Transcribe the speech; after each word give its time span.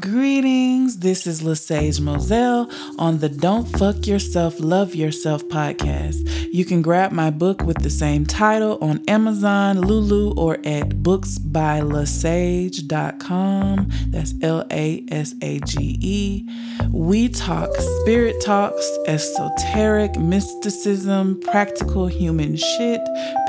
Greetings. 0.00 1.00
This 1.00 1.26
is 1.26 1.42
LaSage 1.42 2.00
Moselle 2.00 2.70
on 2.98 3.18
the 3.18 3.28
Don't 3.28 3.66
Fuck 3.76 4.06
Yourself, 4.06 4.58
Love 4.58 4.94
Yourself 4.94 5.44
podcast. 5.48 6.48
You 6.50 6.64
can 6.64 6.80
grab 6.80 7.12
my 7.12 7.28
book 7.28 7.60
with 7.60 7.82
the 7.82 7.90
same 7.90 8.24
title 8.24 8.78
on 8.80 9.04
Amazon, 9.06 9.82
Lulu, 9.82 10.32
or 10.32 10.54
at 10.64 11.02
booksbylasage.com. 11.02 13.90
That's 14.06 14.32
L 14.40 14.64
A 14.70 15.04
S 15.10 15.34
A 15.42 15.60
G 15.60 15.98
E. 16.00 16.48
We 16.90 17.28
talk 17.28 17.68
spirit 18.00 18.42
talks, 18.42 18.90
esoteric, 19.06 20.16
mysticism, 20.16 21.38
practical 21.40 22.06
human 22.06 22.56
shit, 22.56 23.02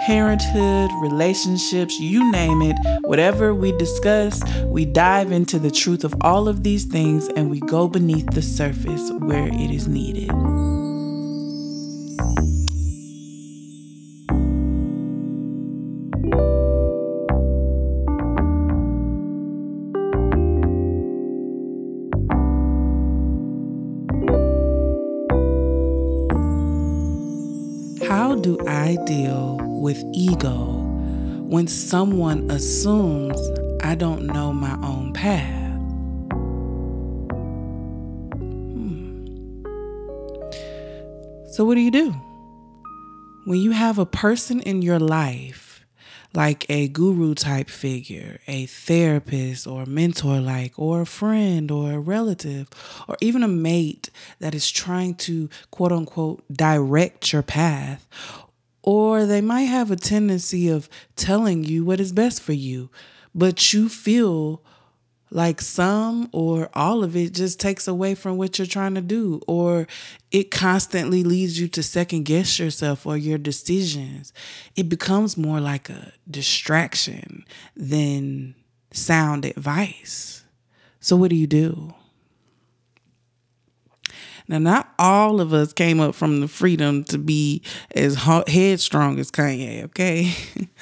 parenthood, 0.06 0.92
relationships, 1.02 1.98
you 2.00 2.30
name 2.32 2.62
it. 2.62 2.76
Whatever 3.06 3.56
we 3.56 3.72
discuss, 3.78 4.42
we 4.66 4.84
dive 4.86 5.32
into 5.32 5.60
the 5.60 5.72
truth 5.72 6.04
of 6.04 6.14
all 6.22 6.33
of 6.34 6.64
these 6.64 6.86
things 6.86 7.28
and 7.36 7.52
we 7.52 7.60
go 7.60 7.88
beneath 7.88 8.26
the 8.32 8.42
surface 8.42 9.12
where 9.20 9.48
it 9.50 9.70
is 9.70 9.88
needed. 9.88 10.30
How 28.10 28.34
do 28.34 28.58
I 28.68 28.98
deal 29.06 29.60
with 29.62 30.04
ego 30.14 30.82
when 31.46 31.68
someone 31.68 32.50
assumes 32.50 33.40
I 33.84 33.94
don't 33.94 34.26
know 34.26 34.52
my 34.52 34.76
own 34.82 35.14
path? 35.14 35.63
So, 41.54 41.64
what 41.66 41.76
do 41.76 41.82
you 41.82 41.92
do? 41.92 42.10
When 43.46 43.60
you 43.60 43.74
have 43.74 44.00
a 44.00 44.08
person 44.08 44.60
in 44.62 44.82
your 44.82 44.98
life, 44.98 45.86
like 46.34 46.66
a 46.68 46.88
guru 46.88 47.36
type 47.36 47.70
figure, 47.70 48.40
a 48.48 48.66
therapist 48.66 49.68
or 49.68 49.86
mentor 49.86 50.40
like, 50.40 50.74
or 50.80 51.02
a 51.02 51.06
friend 51.06 51.70
or 51.70 51.92
a 51.92 52.00
relative, 52.00 52.70
or 53.08 53.18
even 53.22 53.44
a 53.44 53.48
mate 53.48 54.10
that 54.40 54.56
is 54.56 54.72
trying 54.72 55.14
to 55.30 55.48
quote 55.70 55.92
unquote 55.92 56.44
direct 56.52 57.32
your 57.32 57.44
path, 57.44 58.08
or 58.82 59.28
they 59.28 59.40
might 59.40 59.66
have 59.66 59.92
a 59.92 59.96
tendency 59.96 60.70
of 60.70 60.90
telling 61.16 61.64
you 61.64 61.86
what 61.86 62.00
is 62.00 62.12
best 62.12 62.42
for 62.42 62.54
you, 62.54 62.90
but 63.36 63.74
you 63.74 63.90
feel 63.90 64.64
like 65.34 65.62
some 65.62 66.30
or 66.32 66.70
all 66.76 67.04
of 67.04 67.16
it 67.16 67.34
just 67.34 67.60
takes 67.60 67.88
away 67.88 68.14
from 68.14 68.38
what 68.38 68.60
you're 68.60 68.68
trying 68.68 68.94
to 68.94 69.02
do, 69.02 69.42
or 69.48 69.88
it 70.32 70.52
constantly 70.52 71.24
leads 71.24 71.60
you 71.60 71.68
to 71.70 71.82
second 71.82 72.24
guess 72.24 72.60
yourself 72.60 73.08
or 73.08 73.18
your 73.18 73.40
decisions. 73.40 74.32
It 74.76 74.90
becomes 74.90 75.36
more 75.36 75.60
like 75.60 75.90
a 75.90 76.14
distraction 76.30 77.46
than 77.76 78.54
sound 78.92 79.46
advice. 79.46 80.44
So, 81.00 81.16
what 81.16 81.32
do 81.32 81.36
you 81.36 81.48
do? 81.48 81.96
Now, 84.48 84.60
not 84.60 84.94
all 85.00 85.42
of 85.42 85.52
us 85.52 85.74
came 85.74 86.00
up 86.00 86.14
from 86.14 86.42
the 86.42 86.48
freedom 86.48 87.04
to 87.06 87.18
be 87.18 87.64
as 87.96 88.16
headstrong 88.48 89.18
as 89.18 89.32
Kanye, 89.32 89.86
okay? 89.86 90.34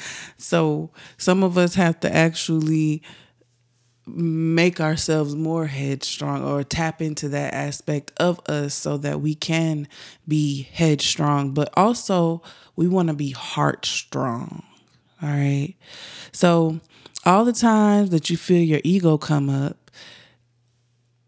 so, 0.38 0.90
some 1.18 1.42
of 1.42 1.58
us 1.58 1.76
have 1.76 2.00
to 2.02 2.14
actually 2.14 3.02
make 4.06 4.80
ourselves 4.80 5.36
more 5.36 5.68
headstrong 5.68 6.44
or 6.44 6.64
tap 6.64 7.02
into 7.02 7.30
that 7.30 7.54
aspect 7.54 8.12
of 8.18 8.40
us 8.48 8.74
so 8.74 8.98
that 8.98 9.22
we 9.22 9.36
can 9.36 9.88
be 10.28 10.64
headstrong, 10.74 11.54
but 11.54 11.70
also 11.76 12.42
we 12.76 12.88
want 12.88 13.08
to 13.10 13.14
be 13.14 13.32
heart 13.32 13.86
strong. 13.86 14.64
All 15.22 15.30
right. 15.30 15.76
So, 16.32 16.80
all 17.24 17.46
the 17.46 17.54
times 17.54 18.10
that 18.10 18.32
you 18.32 18.38
feel 18.38 18.64
your 18.64 18.82
ego 18.84 19.18
come 19.18 19.50
up, 19.50 19.78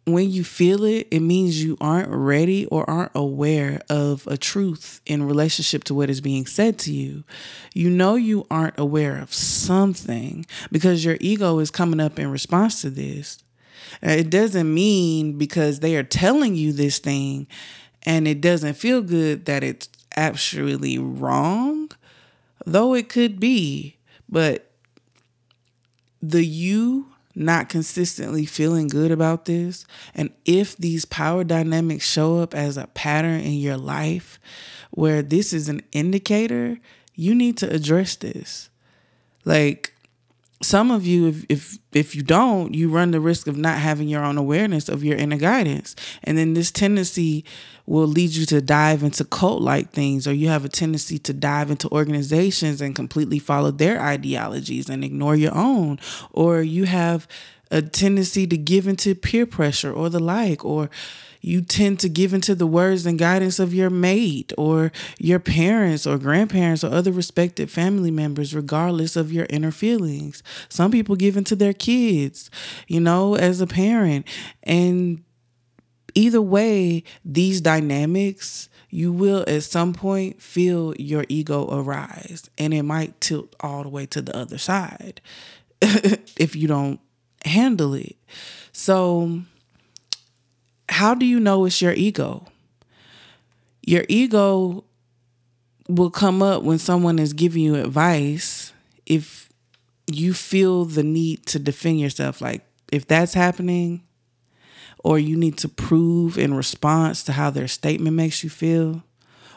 when 0.05 0.29
you 0.29 0.43
feel 0.43 0.83
it, 0.83 1.07
it 1.11 1.21
means 1.21 1.63
you 1.63 1.77
aren't 1.79 2.09
ready 2.09 2.65
or 2.65 2.89
aren't 2.89 3.13
aware 3.15 3.81
of 3.89 4.27
a 4.27 4.37
truth 4.37 4.99
in 5.05 5.23
relationship 5.23 5.83
to 5.85 5.93
what 5.93 6.09
is 6.09 6.19
being 6.19 6.45
said 6.45 6.77
to 6.79 6.93
you. 6.93 7.23
You 7.73 7.89
know 7.89 8.15
you 8.15 8.45
aren't 8.51 8.77
aware 8.77 9.17
of 9.17 9.33
something 9.33 10.45
because 10.71 11.05
your 11.05 11.17
ego 11.21 11.59
is 11.59 11.71
coming 11.71 12.01
up 12.01 12.19
in 12.19 12.31
response 12.31 12.81
to 12.81 12.89
this. 12.89 13.43
Uh, 14.05 14.11
it 14.11 14.29
doesn't 14.29 14.73
mean 14.73 15.37
because 15.37 15.79
they 15.79 15.95
are 15.95 16.03
telling 16.03 16.55
you 16.55 16.73
this 16.73 16.99
thing 16.99 17.47
and 18.03 18.27
it 18.27 18.41
doesn't 18.41 18.73
feel 18.73 19.01
good 19.01 19.45
that 19.45 19.63
it's 19.63 19.87
actually 20.15 20.97
wrong, 20.97 21.89
though 22.65 22.93
it 22.93 23.07
could 23.07 23.39
be. 23.39 23.95
But 24.27 24.69
the 26.21 26.45
you 26.45 27.12
not 27.35 27.69
consistently 27.69 28.45
feeling 28.45 28.87
good 28.87 29.11
about 29.11 29.45
this, 29.45 29.85
and 30.13 30.29
if 30.45 30.77
these 30.77 31.05
power 31.05 31.43
dynamics 31.43 32.05
show 32.05 32.39
up 32.39 32.53
as 32.53 32.77
a 32.77 32.87
pattern 32.87 33.39
in 33.39 33.53
your 33.53 33.77
life 33.77 34.39
where 34.91 35.21
this 35.21 35.53
is 35.53 35.69
an 35.69 35.81
indicator, 35.91 36.79
you 37.15 37.33
need 37.33 37.57
to 37.57 37.69
address 37.69 38.15
this. 38.15 38.69
Like 39.45 39.92
some 40.63 40.91
of 40.91 41.05
you 41.05 41.27
if 41.27 41.45
if 41.49 41.77
if 41.91 42.15
you 42.15 42.23
don't 42.23 42.73
you 42.73 42.89
run 42.89 43.11
the 43.11 43.19
risk 43.19 43.47
of 43.47 43.57
not 43.57 43.77
having 43.77 44.07
your 44.07 44.23
own 44.23 44.37
awareness 44.37 44.89
of 44.89 45.03
your 45.03 45.17
inner 45.17 45.37
guidance. 45.37 45.95
And 46.23 46.37
then 46.37 46.53
this 46.53 46.71
tendency 46.71 47.45
will 47.85 48.07
lead 48.07 48.31
you 48.31 48.45
to 48.47 48.61
dive 48.61 49.03
into 49.03 49.25
cult 49.25 49.61
like 49.61 49.91
things 49.91 50.27
or 50.27 50.33
you 50.33 50.47
have 50.47 50.65
a 50.65 50.69
tendency 50.69 51.19
to 51.19 51.33
dive 51.33 51.69
into 51.69 51.89
organizations 51.89 52.81
and 52.81 52.95
completely 52.95 53.39
follow 53.39 53.71
their 53.71 53.99
ideologies 54.01 54.89
and 54.89 55.03
ignore 55.03 55.35
your 55.35 55.55
own. 55.55 55.99
Or 56.31 56.61
you 56.61 56.85
have 56.85 57.27
a 57.69 57.81
tendency 57.81 58.47
to 58.47 58.57
give 58.57 58.87
into 58.87 59.15
peer 59.15 59.45
pressure 59.45 59.91
or 59.91 60.09
the 60.09 60.19
like 60.19 60.63
or 60.63 60.89
you 61.43 61.61
tend 61.61 61.99
to 61.99 62.07
give 62.07 62.33
into 62.33 62.55
the 62.55 62.65
words 62.65 63.05
and 63.05 63.19
guidance 63.19 63.59
of 63.59 63.73
your 63.73 63.89
mate 63.89 64.53
or 64.57 64.93
your 65.19 65.39
parents 65.39 66.07
or 66.07 66.17
grandparents 66.17 66.85
or 66.85 66.93
other 66.93 67.11
respected 67.11 67.69
family 67.69 68.11
members, 68.11 68.55
regardless 68.55 69.17
of 69.17 69.31
your 69.31 69.45
inner 69.49 69.69
feelings. 69.69 70.41
Some 70.69 70.89
people 70.89 71.17
give 71.17 71.35
into 71.35 71.57
their 71.57 71.73
kids, 71.73 72.49
you 72.87 73.01
know, 73.01 73.35
as 73.35 73.59
a 73.59 73.67
parent. 73.67 74.25
And 74.63 75.21
either 76.15 76.41
way, 76.41 77.03
these 77.25 77.59
dynamics, 77.59 78.69
you 78.89 79.11
will 79.11 79.43
at 79.45 79.63
some 79.63 79.91
point 79.91 80.41
feel 80.41 80.95
your 80.95 81.25
ego 81.27 81.67
arise 81.77 82.49
and 82.57 82.73
it 82.73 82.83
might 82.83 83.19
tilt 83.19 83.53
all 83.59 83.83
the 83.83 83.89
way 83.89 84.05
to 84.05 84.21
the 84.21 84.35
other 84.35 84.57
side 84.57 85.19
if 85.81 86.55
you 86.55 86.69
don't 86.69 87.01
handle 87.43 87.93
it. 87.95 88.15
So, 88.71 89.41
how 90.89 91.13
do 91.13 91.25
you 91.25 91.39
know 91.39 91.65
it's 91.65 91.81
your 91.81 91.93
ego? 91.93 92.45
Your 93.85 94.05
ego 94.07 94.83
will 95.87 96.09
come 96.09 96.41
up 96.41 96.63
when 96.63 96.79
someone 96.79 97.19
is 97.19 97.33
giving 97.33 97.63
you 97.63 97.75
advice 97.75 98.71
if 99.05 99.51
you 100.07 100.33
feel 100.33 100.85
the 100.85 101.03
need 101.03 101.45
to 101.47 101.59
defend 101.59 101.99
yourself. 101.99 102.41
Like, 102.41 102.65
if 102.91 103.07
that's 103.07 103.33
happening, 103.33 104.03
or 105.03 105.19
you 105.19 105.35
need 105.35 105.57
to 105.57 105.67
prove 105.67 106.37
in 106.37 106.53
response 106.53 107.23
to 107.23 107.33
how 107.33 107.49
their 107.49 107.67
statement 107.67 108.15
makes 108.15 108.43
you 108.43 108.49
feel, 108.49 109.03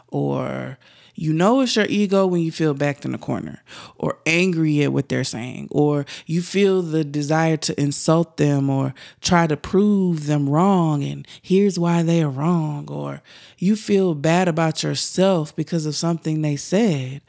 or 0.08 0.78
you 1.16 1.32
know 1.32 1.60
it's 1.60 1.74
your 1.74 1.86
ego 1.88 2.26
when 2.26 2.42
you 2.42 2.52
feel 2.52 2.74
backed 2.74 3.04
in 3.04 3.14
a 3.14 3.18
corner 3.18 3.62
or 3.96 4.18
angry 4.26 4.82
at 4.82 4.92
what 4.92 5.08
they're 5.08 5.24
saying, 5.24 5.68
or 5.70 6.06
you 6.26 6.42
feel 6.42 6.82
the 6.82 7.04
desire 7.04 7.56
to 7.56 7.80
insult 7.80 8.36
them 8.36 8.70
or 8.70 8.94
try 9.20 9.46
to 9.46 9.56
prove 9.56 10.26
them 10.26 10.48
wrong 10.48 11.02
and 11.02 11.26
here's 11.42 11.78
why 11.78 12.02
they 12.02 12.22
are 12.22 12.30
wrong, 12.30 12.88
or 12.90 13.22
you 13.58 13.74
feel 13.74 14.14
bad 14.14 14.46
about 14.46 14.82
yourself 14.82 15.56
because 15.56 15.86
of 15.86 15.96
something 15.96 16.42
they 16.42 16.56
said, 16.56 17.22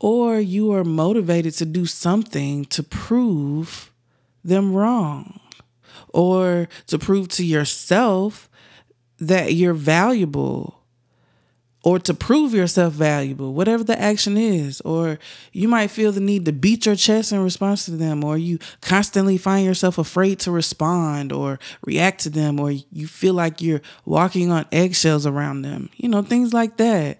or 0.00 0.40
you 0.40 0.72
are 0.72 0.84
motivated 0.84 1.54
to 1.54 1.64
do 1.64 1.86
something 1.86 2.64
to 2.64 2.82
prove 2.82 3.92
them 4.42 4.74
wrong 4.74 5.38
or 6.08 6.68
to 6.86 6.98
prove 6.98 7.28
to 7.28 7.44
yourself 7.44 8.48
that 9.18 9.52
you're 9.52 9.74
valuable 9.74 10.79
or 11.82 11.98
to 11.98 12.12
prove 12.12 12.52
yourself 12.52 12.92
valuable, 12.92 13.54
whatever 13.54 13.82
the 13.82 13.98
action 13.98 14.36
is, 14.36 14.80
or 14.82 15.18
you 15.52 15.66
might 15.66 15.88
feel 15.88 16.12
the 16.12 16.20
need 16.20 16.44
to 16.44 16.52
beat 16.52 16.84
your 16.84 16.94
chest 16.94 17.32
in 17.32 17.42
response 17.42 17.86
to 17.86 17.92
them, 17.92 18.22
or 18.22 18.36
you 18.36 18.58
constantly 18.82 19.38
find 19.38 19.64
yourself 19.64 19.96
afraid 19.96 20.38
to 20.38 20.50
respond 20.50 21.32
or 21.32 21.58
react 21.84 22.20
to 22.20 22.30
them, 22.30 22.60
or 22.60 22.70
you 22.70 23.06
feel 23.06 23.34
like 23.34 23.62
you're 23.62 23.80
walking 24.04 24.50
on 24.52 24.66
eggshells 24.72 25.26
around 25.26 25.62
them, 25.62 25.88
you 25.96 26.08
know, 26.08 26.22
things 26.22 26.52
like 26.52 26.76
that. 26.76 27.18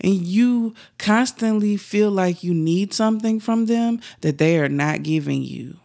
And 0.00 0.14
you 0.14 0.74
constantly 0.98 1.76
feel 1.76 2.10
like 2.10 2.44
you 2.44 2.54
need 2.54 2.94
something 2.94 3.40
from 3.40 3.66
them 3.66 4.00
that 4.20 4.38
they 4.38 4.58
are 4.60 4.68
not 4.68 5.02
giving 5.02 5.42
you. 5.42 5.78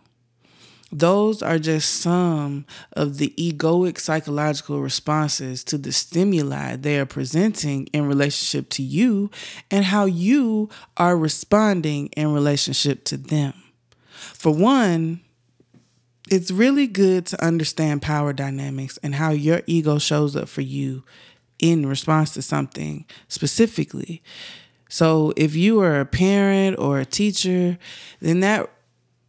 Those 0.91 1.41
are 1.41 1.57
just 1.57 2.01
some 2.01 2.65
of 2.93 3.17
the 3.17 3.33
egoic 3.38 3.97
psychological 3.97 4.81
responses 4.81 5.63
to 5.65 5.77
the 5.77 5.93
stimuli 5.93 6.75
they 6.75 6.99
are 6.99 7.05
presenting 7.05 7.88
in 7.88 8.07
relationship 8.07 8.69
to 8.71 8.83
you 8.83 9.31
and 9.69 9.85
how 9.85 10.05
you 10.05 10.69
are 10.97 11.15
responding 11.15 12.07
in 12.07 12.33
relationship 12.33 13.05
to 13.05 13.17
them. 13.17 13.53
For 14.11 14.53
one, 14.53 15.21
it's 16.29 16.51
really 16.51 16.88
good 16.88 17.25
to 17.27 17.43
understand 17.43 18.01
power 18.01 18.33
dynamics 18.33 18.99
and 19.01 19.15
how 19.15 19.31
your 19.31 19.61
ego 19.67 19.97
shows 19.97 20.35
up 20.35 20.49
for 20.49 20.61
you 20.61 21.03
in 21.59 21.85
response 21.85 22.33
to 22.33 22.41
something 22.41 23.05
specifically. 23.27 24.21
So 24.89 25.31
if 25.38 25.55
you 25.55 25.79
are 25.81 26.01
a 26.01 26.05
parent 26.05 26.77
or 26.77 26.99
a 26.99 27.05
teacher, 27.05 27.77
then 28.19 28.41
that 28.41 28.69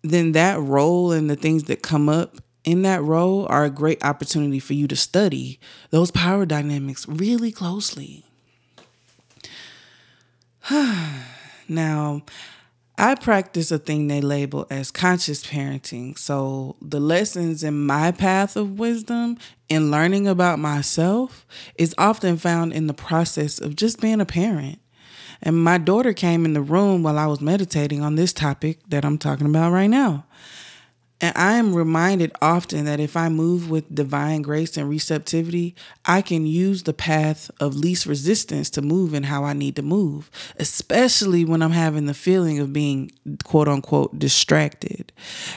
then 0.03 0.33
that 0.33 0.61
role 0.61 1.13
and 1.13 1.31
the 1.31 1.37
things 1.37 1.65
that 1.65 1.83
come 1.83 2.09
up 2.09 2.37
in 2.65 2.83
that 2.83 3.03
role 3.03 3.47
are 3.49 3.65
a 3.65 3.71
great 3.71 4.05
opportunity 4.05 4.59
for 4.59 4.75
you 4.75 4.87
to 4.89 4.97
study 4.97 5.59
those 5.91 6.11
power 6.11 6.47
dynamics 6.47 7.07
really 7.09 7.51
closely. 7.51 8.25
now, 11.69 12.23
I 12.99 13.15
practice 13.17 13.73
a 13.73 13.79
thing 13.79 14.07
they 14.07 14.21
label 14.21 14.67
as 14.71 14.91
conscious 14.91 15.45
parenting. 15.45 16.17
So, 16.17 16.77
the 16.81 17.01
lessons 17.01 17.65
in 17.65 17.85
my 17.87 18.13
path 18.13 18.55
of 18.55 18.79
wisdom 18.79 19.39
in 19.69 19.91
learning 19.91 20.29
about 20.29 20.59
myself 20.59 21.47
is 21.77 21.95
often 21.99 22.37
found 22.37 22.73
in 22.73 22.87
the 22.87 22.95
process 22.95 23.61
of 23.61 23.75
just 23.75 24.01
being 24.01 24.21
a 24.21 24.27
parent. 24.27 24.79
And 25.43 25.63
my 25.63 25.79
daughter 25.79 26.13
came 26.13 26.45
in 26.45 26.53
the 26.53 26.63
room 26.63 27.03
while 27.03 27.19
I 27.19 27.27
was 27.27 27.41
meditating 27.41 28.01
on 28.01 28.15
this 28.15 28.33
topic 28.33 28.79
that 28.89 29.05
I'm 29.05 29.19
talking 29.19 29.47
about 29.47 29.73
right 29.73 29.91
now. 29.91 30.25
And 31.23 31.33
I 31.39 31.53
am 31.53 31.73
reminded 31.73 32.33
often 32.43 32.85
that 32.87 32.99
if 32.99 33.17
I 33.17 33.29
move 33.29 33.71
with 33.71 33.95
divine 33.95 34.43
grace 34.43 34.77
and 34.77 34.91
receptivity, 34.91 35.77
I 36.05 36.21
can 36.21 36.47
use 36.47 36.83
the 36.83 36.93
path 36.93 37.49
of 37.61 37.77
least 37.77 38.07
resistance 38.07 38.69
to 38.71 38.83
move 38.83 39.15
in 39.15 39.23
how 39.23 39.45
I 39.45 39.53
need 39.53 39.77
to 39.77 39.83
move, 39.83 40.33
especially 40.59 41.45
when 41.45 41.63
I'm 41.63 41.71
having 41.71 42.07
the 42.07 42.13
feeling 42.13 42.59
of 42.59 42.73
being 42.73 43.13
quote 43.45 43.69
unquote 43.69 44.19
distracted. 44.19 45.13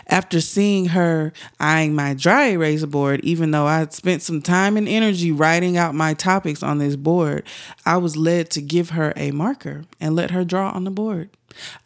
After 0.06 0.40
seeing 0.40 0.90
her 0.90 1.34
eyeing 1.60 1.96
my 1.96 2.14
dry 2.14 2.50
eraser 2.50 2.86
board, 2.86 3.22
even 3.22 3.50
though 3.50 3.66
I 3.66 3.80
had 3.80 3.92
spent 3.92 4.22
some 4.22 4.44
time 4.44 4.78
and 4.78 4.88
energy 4.88 5.32
writing 5.32 5.78
out 5.78 5.96
my 5.96 6.14
topics 6.14 6.62
on 6.62 6.78
this 6.78 6.96
board, 6.96 7.44
I 7.88 7.98
was 7.98 8.16
led 8.16 8.52
to 8.52 8.62
give 8.62 8.92
her 8.92 9.14
a 9.16 9.32
marker 9.32 9.86
and 10.00 10.16
let 10.16 10.30
her 10.30 10.46
draw 10.46 10.70
on 10.70 10.84
the 10.84 10.92
board. 10.92 11.32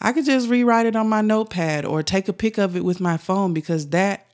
I 0.02 0.12
could 0.12 0.26
just 0.26 0.50
rewrite 0.50 0.86
it 0.86 0.96
on 0.96 1.10
my 1.10 1.22
notepad 1.22 1.86
or 1.86 2.04
take 2.04 2.28
a 2.28 2.34
pic 2.34 2.58
of 2.58 2.76
it 2.76 2.84
with 2.84 3.00
my 3.00 3.18
phone 3.18 3.54
because 3.54 3.90
that 3.90 4.26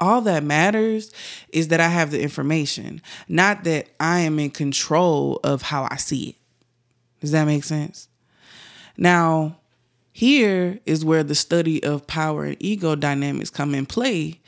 all 0.00 0.22
that 0.22 0.42
matters 0.42 1.12
is 1.50 1.68
that 1.68 1.80
I 1.80 1.88
have 1.88 2.10
the 2.10 2.22
information, 2.22 3.02
not 3.28 3.64
that 3.64 3.88
I 4.00 4.20
am 4.20 4.38
in 4.38 4.50
control 4.50 5.40
of 5.44 5.62
how 5.62 5.86
I 5.90 5.96
see 5.96 6.30
it. 6.30 6.36
Does 7.20 7.32
that 7.32 7.44
make 7.44 7.64
sense? 7.64 8.08
Now, 8.96 9.58
here 10.12 10.80
is 10.86 11.04
where 11.04 11.22
the 11.22 11.34
study 11.34 11.82
of 11.84 12.06
power 12.06 12.44
and 12.44 12.56
ego 12.58 12.94
dynamics 12.94 13.50
come 13.50 13.74
in 13.74 13.86
play, 13.86 14.40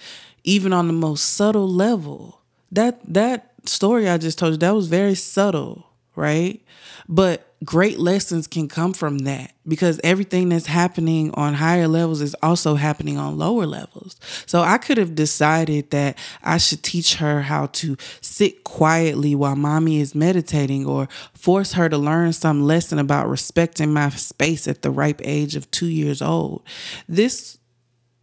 even 0.42 0.72
on 0.72 0.86
the 0.86 0.92
most 0.92 1.22
subtle 1.22 1.68
level. 1.68 2.40
That 2.70 3.00
that 3.12 3.52
story 3.66 4.08
I 4.08 4.18
just 4.18 4.38
told 4.38 4.52
you, 4.52 4.58
that 4.58 4.74
was 4.74 4.88
very 4.88 5.14
subtle, 5.14 5.86
right? 6.16 6.62
But 7.08 7.51
great 7.64 7.98
lessons 7.98 8.46
can 8.46 8.68
come 8.68 8.92
from 8.92 9.18
that 9.18 9.52
because 9.66 10.00
everything 10.02 10.48
that's 10.48 10.66
happening 10.66 11.30
on 11.34 11.54
higher 11.54 11.86
levels 11.86 12.20
is 12.20 12.34
also 12.42 12.74
happening 12.74 13.18
on 13.18 13.38
lower 13.38 13.66
levels. 13.66 14.16
So 14.46 14.62
I 14.62 14.78
could 14.78 14.98
have 14.98 15.14
decided 15.14 15.90
that 15.90 16.18
I 16.42 16.58
should 16.58 16.82
teach 16.82 17.16
her 17.16 17.42
how 17.42 17.66
to 17.66 17.96
sit 18.20 18.64
quietly 18.64 19.34
while 19.34 19.56
mommy 19.56 20.00
is 20.00 20.14
meditating 20.14 20.86
or 20.86 21.08
force 21.34 21.72
her 21.72 21.88
to 21.88 21.98
learn 21.98 22.32
some 22.32 22.64
lesson 22.64 22.98
about 22.98 23.28
respecting 23.28 23.92
my 23.92 24.10
space 24.10 24.66
at 24.66 24.82
the 24.82 24.90
ripe 24.90 25.20
age 25.22 25.54
of 25.54 25.70
2 25.70 25.86
years 25.86 26.22
old. 26.22 26.62
This 27.08 27.58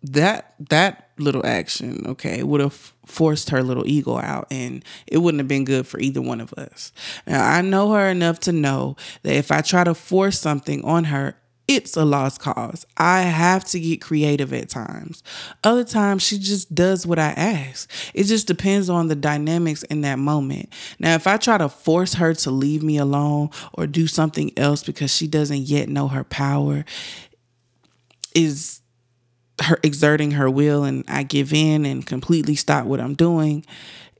that 0.01 0.55
that 0.69 1.08
little 1.19 1.45
action, 1.45 2.05
okay, 2.07 2.43
would 2.43 2.61
have 2.61 2.93
forced 3.05 3.49
her 3.49 3.63
little 3.63 3.87
ego 3.87 4.17
out 4.17 4.47
and 4.51 4.83
it 5.07 5.17
wouldn't 5.19 5.39
have 5.39 5.47
been 5.47 5.65
good 5.65 5.87
for 5.87 5.99
either 5.99 6.21
one 6.21 6.41
of 6.41 6.53
us. 6.53 6.91
Now, 7.27 7.45
I 7.45 7.61
know 7.61 7.91
her 7.91 8.09
enough 8.09 8.39
to 8.41 8.51
know 8.51 8.95
that 9.23 9.33
if 9.33 9.51
I 9.51 9.61
try 9.61 9.83
to 9.83 9.93
force 9.93 10.39
something 10.39 10.83
on 10.83 11.05
her, 11.05 11.35
it's 11.69 11.95
a 11.95 12.03
lost 12.03 12.39
cause. 12.39 12.83
I 12.97 13.21
have 13.21 13.63
to 13.65 13.79
get 13.79 14.01
creative 14.01 14.53
at 14.53 14.69
times. 14.69 15.21
Other 15.63 15.83
times, 15.83 16.23
she 16.23 16.39
just 16.39 16.73
does 16.73 17.05
what 17.05 17.19
I 17.19 17.27
ask. 17.27 17.87
It 18.15 18.23
just 18.23 18.47
depends 18.47 18.89
on 18.89 19.07
the 19.07 19.15
dynamics 19.15 19.83
in 19.83 20.01
that 20.01 20.17
moment. 20.17 20.73
Now, 20.97 21.13
if 21.13 21.27
I 21.27 21.37
try 21.37 21.59
to 21.59 21.69
force 21.69 22.15
her 22.15 22.33
to 22.33 22.49
leave 22.49 22.81
me 22.81 22.97
alone 22.97 23.51
or 23.73 23.85
do 23.85 24.07
something 24.07 24.51
else 24.57 24.83
because 24.83 25.15
she 25.15 25.27
doesn't 25.27 25.61
yet 25.61 25.89
know 25.89 26.07
her 26.07 26.23
power, 26.23 26.85
is 28.33 28.78
her 29.61 29.79
exerting 29.83 30.31
her 30.31 30.49
will 30.49 30.83
and 30.83 31.03
I 31.07 31.23
give 31.23 31.53
in 31.53 31.85
and 31.85 32.05
completely 32.05 32.55
stop 32.55 32.85
what 32.85 32.99
I'm 32.99 33.15
doing, 33.15 33.65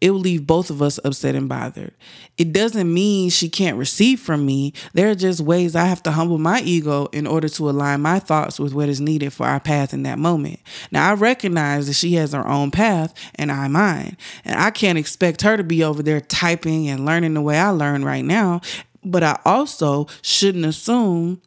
it 0.01 0.11
will 0.11 0.19
leave 0.19 0.47
both 0.47 0.69
of 0.69 0.81
us 0.81 0.99
upset 1.03 1.35
and 1.35 1.49
bothered. 1.49 1.93
It 2.37 2.53
doesn't 2.53 2.91
mean 2.91 3.29
she 3.29 3.49
can't 3.49 3.77
receive 3.77 4.19
from 4.19 4.45
me. 4.45 4.73
There 4.93 5.09
are 5.09 5.15
just 5.15 5.41
ways 5.41 5.75
I 5.75 5.85
have 5.85 6.01
to 6.03 6.11
humble 6.11 6.37
my 6.37 6.61
ego 6.61 7.07
in 7.07 7.27
order 7.27 7.49
to 7.49 7.69
align 7.69 8.01
my 8.01 8.19
thoughts 8.19 8.59
with 8.59 8.73
what 8.73 8.87
is 8.87 9.01
needed 9.01 9.33
for 9.33 9.45
our 9.45 9.59
path 9.59 9.93
in 9.93 10.03
that 10.03 10.17
moment. 10.17 10.59
Now, 10.91 11.09
I 11.09 11.15
recognize 11.15 11.87
that 11.87 11.93
she 11.93 12.13
has 12.13 12.31
her 12.31 12.47
own 12.47 12.71
path 12.71 13.13
and 13.35 13.51
I 13.51 13.67
mine. 13.67 14.15
And 14.45 14.59
I 14.59 14.71
can't 14.71 14.97
expect 14.97 15.41
her 15.41 15.57
to 15.57 15.63
be 15.63 15.83
over 15.83 16.01
there 16.01 16.21
typing 16.21 16.87
and 16.87 17.05
learning 17.05 17.33
the 17.33 17.41
way 17.41 17.59
I 17.59 17.69
learn 17.69 18.05
right 18.05 18.23
now. 18.23 18.61
But 19.03 19.23
I 19.23 19.39
also 19.43 20.07
shouldn't 20.21 20.65
assume 20.65 21.41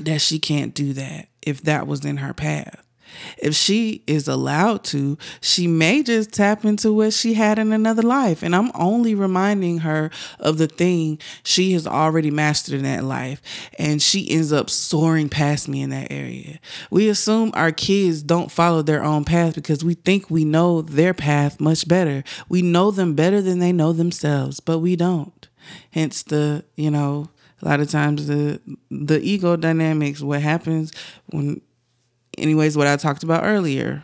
that 0.00 0.20
she 0.20 0.38
can't 0.38 0.74
do 0.74 0.92
that 0.92 1.28
if 1.42 1.62
that 1.62 1.86
was 1.86 2.04
in 2.04 2.18
her 2.18 2.34
path 2.34 2.84
if 3.38 3.54
she 3.54 4.02
is 4.06 4.28
allowed 4.28 4.84
to, 4.84 5.18
she 5.40 5.66
may 5.66 6.02
just 6.02 6.32
tap 6.32 6.64
into 6.64 6.92
what 6.92 7.12
she 7.12 7.34
had 7.34 7.58
in 7.58 7.72
another 7.72 8.02
life. 8.02 8.42
And 8.42 8.54
I'm 8.54 8.70
only 8.74 9.14
reminding 9.14 9.78
her 9.78 10.10
of 10.38 10.58
the 10.58 10.66
thing 10.66 11.18
she 11.42 11.72
has 11.72 11.86
already 11.86 12.30
mastered 12.30 12.74
in 12.74 12.82
that 12.84 13.04
life. 13.04 13.40
And 13.78 14.00
she 14.00 14.30
ends 14.30 14.52
up 14.52 14.70
soaring 14.70 15.28
past 15.28 15.68
me 15.68 15.82
in 15.82 15.90
that 15.90 16.10
area. 16.10 16.58
We 16.90 17.08
assume 17.08 17.50
our 17.54 17.72
kids 17.72 18.22
don't 18.22 18.50
follow 18.50 18.82
their 18.82 19.02
own 19.02 19.24
path 19.24 19.54
because 19.54 19.84
we 19.84 19.94
think 19.94 20.30
we 20.30 20.44
know 20.44 20.82
their 20.82 21.14
path 21.14 21.60
much 21.60 21.86
better. 21.88 22.24
We 22.48 22.62
know 22.62 22.90
them 22.90 23.14
better 23.14 23.40
than 23.40 23.58
they 23.58 23.72
know 23.72 23.92
themselves, 23.92 24.60
but 24.60 24.78
we 24.78 24.96
don't. 24.96 25.48
Hence 25.90 26.22
the, 26.22 26.64
you 26.76 26.90
know, 26.90 27.30
a 27.62 27.68
lot 27.68 27.80
of 27.80 27.90
times 27.90 28.26
the 28.26 28.60
the 28.90 29.20
ego 29.20 29.56
dynamics 29.56 30.20
what 30.22 30.40
happens 30.40 30.92
when 31.26 31.60
anyways, 32.38 32.76
what 32.76 32.86
I 32.86 32.96
talked 32.96 33.22
about 33.22 33.44
earlier 33.44 34.02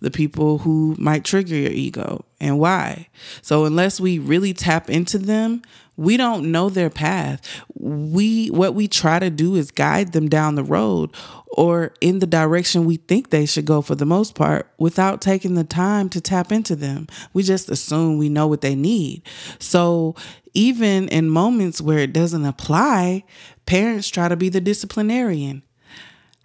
the 0.00 0.10
people 0.10 0.58
who 0.58 0.96
might 0.98 1.24
trigger 1.24 1.54
your 1.54 1.70
ego 1.70 2.24
and 2.40 2.58
why. 2.58 3.08
So 3.40 3.64
unless 3.64 4.00
we 4.00 4.18
really 4.18 4.52
tap 4.52 4.90
into 4.90 5.16
them, 5.16 5.62
we 5.96 6.16
don't 6.16 6.50
know 6.50 6.68
their 6.68 6.90
path. 6.90 7.62
We 7.74 8.48
what 8.48 8.74
we 8.74 8.88
try 8.88 9.20
to 9.20 9.30
do 9.30 9.54
is 9.54 9.70
guide 9.70 10.12
them 10.12 10.28
down 10.28 10.56
the 10.56 10.64
road 10.64 11.14
or 11.52 11.94
in 12.00 12.18
the 12.18 12.26
direction 12.26 12.84
we 12.84 12.96
think 12.96 13.30
they 13.30 13.46
should 13.46 13.66
go 13.66 13.80
for 13.80 13.94
the 13.94 14.06
most 14.06 14.34
part 14.34 14.68
without 14.78 15.20
taking 15.20 15.54
the 15.54 15.64
time 15.64 16.08
to 16.08 16.20
tap 16.20 16.50
into 16.50 16.74
them. 16.74 17.06
We 17.32 17.44
just 17.44 17.70
assume 17.70 18.18
we 18.18 18.28
know 18.28 18.48
what 18.48 18.62
they 18.62 18.74
need. 18.74 19.22
So 19.60 20.16
even 20.54 21.08
in 21.08 21.28
moments 21.28 21.80
where 21.80 21.98
it 21.98 22.12
doesn't 22.12 22.44
apply, 22.44 23.22
parents 23.66 24.08
try 24.08 24.28
to 24.28 24.36
be 24.36 24.48
the 24.48 24.60
disciplinarian 24.60 25.62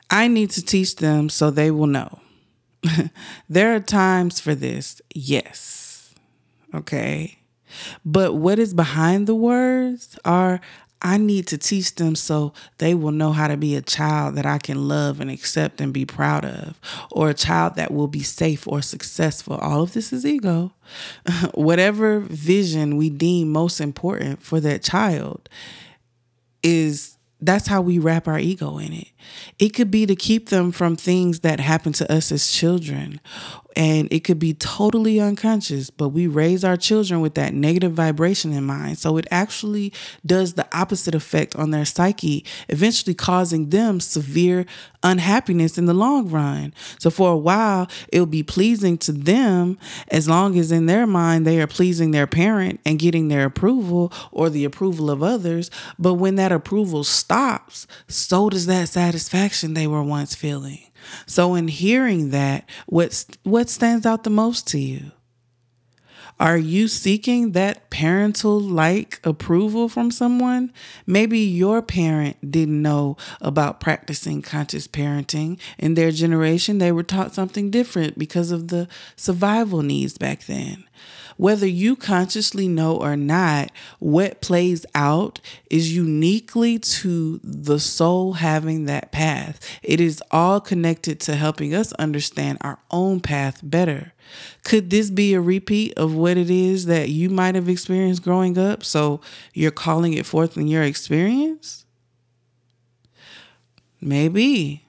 I 0.09 0.27
need 0.27 0.51
to 0.51 0.63
teach 0.63 0.95
them 0.97 1.29
so 1.29 1.51
they 1.51 1.71
will 1.71 1.87
know. 1.87 2.19
there 3.49 3.75
are 3.75 3.79
times 3.79 4.39
for 4.39 4.55
this, 4.55 5.01
yes. 5.13 6.13
Okay. 6.73 7.39
But 8.05 8.35
what 8.35 8.59
is 8.59 8.73
behind 8.73 9.27
the 9.27 9.35
words 9.35 10.17
are 10.23 10.61
I 11.01 11.17
need 11.17 11.45
to 11.47 11.57
teach 11.57 11.93
them 11.95 12.15
so 12.15 12.53
they 12.79 12.95
will 12.95 13.11
know 13.11 13.31
how 13.31 13.47
to 13.47 13.57
be 13.57 13.75
a 13.75 13.81
child 13.81 14.35
that 14.35 14.45
I 14.47 14.57
can 14.57 14.87
love 14.87 15.19
and 15.19 15.29
accept 15.29 15.79
and 15.79 15.93
be 15.93 16.05
proud 16.05 16.43
of, 16.43 16.79
or 17.11 17.29
a 17.29 17.35
child 17.35 17.75
that 17.75 17.91
will 17.91 18.07
be 18.07 18.23
safe 18.23 18.67
or 18.67 18.81
successful. 18.81 19.57
All 19.57 19.83
of 19.83 19.93
this 19.93 20.11
is 20.11 20.25
ego. 20.25 20.73
Whatever 21.53 22.19
vision 22.19 22.97
we 22.97 23.09
deem 23.11 23.51
most 23.51 23.79
important 23.79 24.41
for 24.41 24.59
that 24.61 24.81
child 24.81 25.49
is 26.63 27.17
that's 27.39 27.67
how 27.67 27.81
we 27.81 27.99
wrap 27.99 28.27
our 28.27 28.39
ego 28.39 28.79
in 28.79 28.93
it. 28.93 29.09
It 29.59 29.69
could 29.69 29.91
be 29.91 30.05
to 30.05 30.15
keep 30.15 30.49
them 30.49 30.71
from 30.71 30.95
things 30.95 31.41
that 31.41 31.59
happen 31.59 31.93
to 31.93 32.11
us 32.11 32.31
as 32.31 32.51
children 32.51 33.19
and 33.77 34.07
it 34.11 34.21
could 34.21 34.39
be 34.39 34.55
totally 34.55 35.19
unconscious, 35.19 35.91
but 35.91 36.09
we 36.09 36.25
raise 36.25 36.63
our 36.63 36.77
children 36.77 37.21
with 37.21 37.35
that 37.35 37.53
negative 37.53 37.91
vibration 37.91 38.51
in 38.51 38.63
mind. 38.63 38.97
So 38.97 39.17
it 39.17 39.27
actually 39.29 39.93
does 40.25 40.55
the 40.55 40.67
opposite 40.75 41.13
effect 41.13 41.55
on 41.55 41.69
their 41.69 41.85
psyche, 41.85 42.43
eventually 42.69 43.13
causing 43.13 43.69
them 43.69 43.99
severe 43.99 44.65
unhappiness 45.03 45.77
in 45.77 45.85
the 45.85 45.93
long 45.93 46.27
run. 46.27 46.73
So 46.97 47.11
for 47.11 47.31
a 47.31 47.37
while, 47.37 47.87
it'll 48.11 48.25
be 48.25 48.41
pleasing 48.41 48.97
to 48.97 49.11
them 49.11 49.77
as 50.07 50.27
long 50.27 50.57
as 50.57 50.71
in 50.71 50.87
their 50.87 51.05
mind 51.05 51.45
they 51.45 51.61
are 51.61 51.67
pleasing 51.67 52.09
their 52.09 52.25
parent 52.25 52.79
and 52.83 52.97
getting 52.97 53.27
their 53.27 53.45
approval 53.45 54.11
or 54.31 54.49
the 54.49 54.65
approval 54.65 55.11
of 55.11 55.21
others. 55.21 55.69
But 55.99 56.15
when 56.15 56.33
that 56.37 56.51
approval 56.51 57.03
stops, 57.03 57.85
so 58.07 58.49
does 58.49 58.65
that 58.65 58.89
satisfaction 58.89 59.16
they 59.73 59.87
were 59.87 60.03
once 60.03 60.35
feeling. 60.35 60.79
So 61.25 61.55
in 61.55 61.67
hearing 61.67 62.31
that, 62.31 62.67
what's 62.85 63.25
what 63.43 63.69
stands 63.69 64.05
out 64.05 64.23
the 64.23 64.29
most 64.29 64.67
to 64.67 64.79
you? 64.79 65.11
Are 66.39 66.57
you 66.57 66.87
seeking 66.87 67.53
that 67.53 67.89
parental 67.89 68.59
like 68.59 69.19
approval 69.23 69.89
from 69.89 70.11
someone? 70.11 70.71
Maybe 71.07 71.39
your 71.39 71.81
parent 71.81 72.51
didn't 72.51 72.79
know 72.79 73.17
about 73.41 73.79
practicing 73.79 74.43
conscious 74.43 74.87
parenting. 74.87 75.59
In 75.79 75.95
their 75.95 76.11
generation, 76.11 76.77
they 76.77 76.91
were 76.91 77.01
taught 77.01 77.33
something 77.33 77.71
different 77.71 78.19
because 78.19 78.51
of 78.51 78.67
the 78.67 78.87
survival 79.15 79.81
needs 79.81 80.19
back 80.19 80.45
then. 80.45 80.83
Whether 81.37 81.67
you 81.67 81.95
consciously 81.95 82.67
know 82.67 82.97
or 82.97 83.15
not, 83.15 83.71
what 83.99 84.41
plays 84.41 84.85
out 84.95 85.39
is 85.69 85.95
uniquely 85.95 86.79
to 86.79 87.39
the 87.43 87.79
soul 87.79 88.33
having 88.33 88.85
that 88.85 89.11
path. 89.11 89.59
It 89.83 90.01
is 90.01 90.21
all 90.31 90.59
connected 90.59 91.19
to 91.21 91.35
helping 91.35 91.73
us 91.73 91.93
understand 91.93 92.57
our 92.61 92.79
own 92.89 93.19
path 93.19 93.61
better. 93.63 94.13
Could 94.63 94.89
this 94.89 95.09
be 95.09 95.33
a 95.33 95.41
repeat 95.41 95.93
of 95.95 96.13
what 96.13 96.37
it 96.37 96.49
is 96.49 96.87
that 96.87 97.09
you 97.09 97.29
might 97.29 97.55
have 97.55 97.69
experienced 97.69 98.23
growing 98.23 98.57
up? 98.57 98.83
So 98.83 99.21
you're 99.53 99.71
calling 99.71 100.13
it 100.13 100.25
forth 100.25 100.57
in 100.57 100.67
your 100.67 100.83
experience? 100.83 101.85
Maybe. 104.01 104.83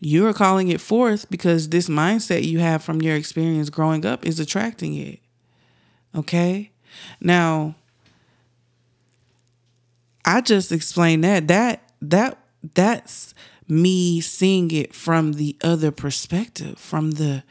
You're 0.00 0.34
calling 0.34 0.68
it 0.68 0.80
forth 0.80 1.30
because 1.30 1.70
this 1.70 1.88
mindset 1.88 2.44
you 2.44 2.58
have 2.58 2.82
from 2.82 3.00
your 3.00 3.16
experience 3.16 3.70
growing 3.70 4.04
up 4.04 4.26
is 4.26 4.38
attracting 4.38 4.94
it. 4.94 5.20
Okay? 6.14 6.70
Now, 7.20 7.74
I 10.24 10.40
just 10.40 10.72
explained 10.72 11.24
that 11.24 11.48
that 11.48 11.82
that 12.00 12.38
that's 12.74 13.34
me 13.68 14.20
seeing 14.20 14.70
it 14.70 14.94
from 14.94 15.34
the 15.34 15.56
other 15.62 15.90
perspective, 15.90 16.78
from 16.78 17.12
the 17.12 17.42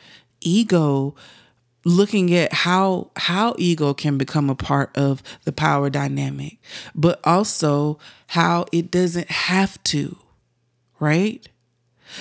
ego 0.41 1.15
looking 1.85 2.33
at 2.33 2.53
how 2.53 3.11
how 3.17 3.55
ego 3.57 3.93
can 3.93 4.17
become 4.17 4.49
a 4.49 4.55
part 4.55 4.95
of 4.97 5.21
the 5.43 5.51
power 5.51 5.89
dynamic, 5.89 6.59
but 6.95 7.19
also 7.23 7.99
how 8.27 8.65
it 8.71 8.89
doesn't 8.89 9.29
have 9.29 9.81
to, 9.83 10.17
right? 10.99 11.47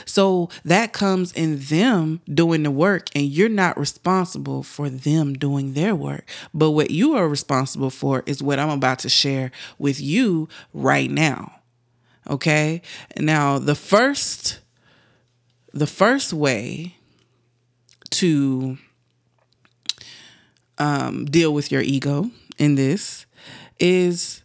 So 0.04 0.48
that 0.64 0.92
comes 0.92 1.32
in 1.32 1.58
them 1.58 2.20
doing 2.32 2.62
the 2.62 2.70
work, 2.70 3.08
and 3.14 3.24
you're 3.24 3.48
not 3.48 3.78
responsible 3.78 4.62
for 4.62 4.88
them 4.88 5.34
doing 5.34 5.74
their 5.74 5.94
work. 5.94 6.28
But 6.52 6.70
what 6.70 6.90
you 6.90 7.14
are 7.14 7.28
responsible 7.28 7.90
for 7.90 8.22
is 8.26 8.42
what 8.42 8.58
I'm 8.58 8.70
about 8.70 9.00
to 9.00 9.08
share 9.08 9.50
with 9.78 10.00
you 10.00 10.48
right 10.72 11.10
now. 11.10 11.60
Okay? 12.28 12.82
Now, 13.18 13.58
the 13.58 13.74
first 13.74 14.60
the 15.74 15.86
first 15.86 16.34
way 16.34 16.96
to 18.10 18.76
um, 20.78 21.24
deal 21.24 21.54
with 21.54 21.72
your 21.72 21.80
ego 21.80 22.30
in 22.58 22.74
this 22.74 23.26
is 23.78 24.42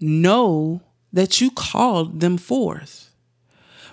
know 0.00 0.80
that 1.12 1.40
you 1.40 1.50
called 1.50 2.20
them 2.20 2.38
forth. 2.38 3.09